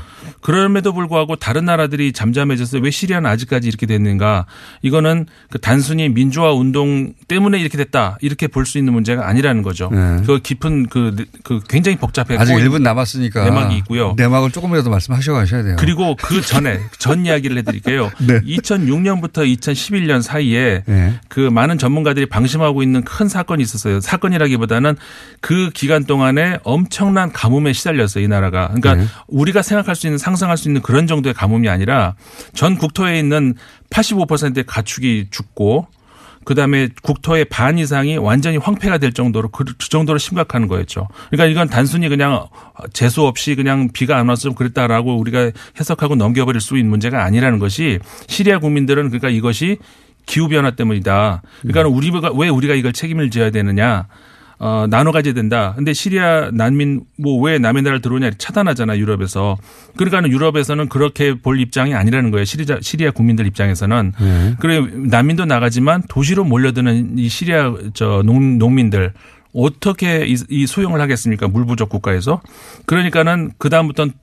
[0.46, 4.46] 그럼에도 불구하고 다른 나라들이 잠잠해져서 왜 시리아는 아직까지 이렇게 됐는가?
[4.84, 9.90] 이거는 그 단순히 민주화 운동 때문에 이렇게 됐다 이렇게 볼 수 있는 문제가 아니라는 거죠.
[9.92, 10.22] 네.
[10.26, 12.38] 그 깊은 그, 그 굉장히 복잡해.
[12.38, 14.14] 아직 1분 남았으니까 내막이 있고요.
[14.18, 15.78] 내막을 조금이라도 말씀하셔 가셔야 돼요.
[15.80, 18.12] 그리고 그 전에 전 이야기를 해드릴게요.
[18.28, 18.40] 네.
[18.42, 21.20] 2006년부터 2011년 사이에 네.
[21.28, 24.00] 그 많은 전문가들이 방심하고 있는 큰 사건이 있었어요.
[24.00, 24.96] 사건이라기보다는
[25.42, 28.24] 그 기간 동안에 엄청난 가뭄에 시달렸어요.
[28.24, 28.68] 이 나라가.
[28.68, 29.06] 그러니까 네.
[29.28, 32.16] 우리가 생각할 수 있는 상 상할 수 있는 그런 정도의 가뭄이 아니라
[32.54, 33.56] 전 국토에 있는
[33.90, 35.88] 85%의 가축이 죽고
[36.46, 41.08] 그다음에 국토의 반 이상이 완전히 황폐가 될 정도로 그, 그 정도로 심각한 거였죠.
[41.30, 42.48] 그러니까 이건 단순히 그냥
[42.94, 48.60] 재수 없이 그냥 비가 안좀 그랬다라고 우리가 해석하고 넘겨버릴 수 있는 문제가 아니라는 것이 시리아
[48.60, 49.80] 국민들은 그러니까 이것이
[50.26, 51.42] 기후 변화 때문이다.
[51.62, 54.08] 그러니까 우리가 왜 우리가 이걸 책임을 져야 되느냐?
[54.66, 55.74] 어, 나눠 가져야 된다.
[55.76, 59.58] 근데 시리아 난민 뭐 왜 남의 나라를 들어오냐 차단하잖아 유럽에서.
[59.96, 62.46] 그러니까는 유럽에서는 그렇게 볼 입장이 아니라는 거예요.
[62.46, 64.14] 시리아 시리아 국민들 입장에서는.
[64.20, 64.56] 네.
[64.60, 69.14] 그래 난민도 나가지만 도시로 몰려드는 이 시리아 저 농, 농민들
[69.54, 71.48] 어떻게 이, 이 소용을 하겠습니까?
[71.48, 72.42] 물 부족 국가에서.
[72.88, 74.14] 그러니까는 그 다음부터는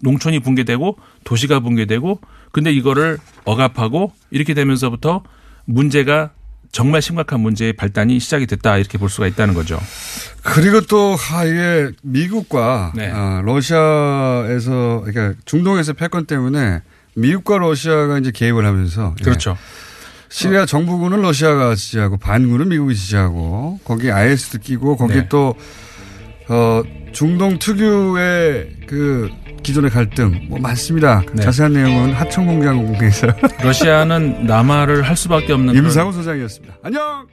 [0.00, 2.18] 농촌이 붕괴되고 도시가 붕괴되고
[2.50, 5.22] 근데 이거를 억압하고 이렇게 되면서부터
[5.66, 6.30] 문제가
[6.72, 9.78] 정말 심각한 문제의 발단이 시작이 됐다 이렇게 볼 수가 있다는 거죠.
[10.42, 13.10] 그리고 또 아, 이게 미국과 네.
[13.12, 16.80] 아, 러시아에서 그러니까 중동에서 패권 때문에
[17.14, 19.22] 미국과 러시아가 이제 개입을 하면서 예.
[19.22, 19.56] 그렇죠.
[20.30, 25.28] 시리아 정부군은 러시아가 지지하고 반군은 미국이 지지하고 거기에 IS도 끼고 거기에 네.
[25.28, 25.54] 또
[26.48, 29.30] 어, 중동 특유의 그
[29.62, 31.22] 기존의 갈등 뭐 많습니다.
[31.32, 31.42] 네.
[31.42, 33.28] 자세한 내용은 하청 공장 공개에서
[33.62, 36.78] 러시아는 남하를 할 수밖에 없는 임상훈 소장이었습니다.
[36.82, 37.26] 안녕.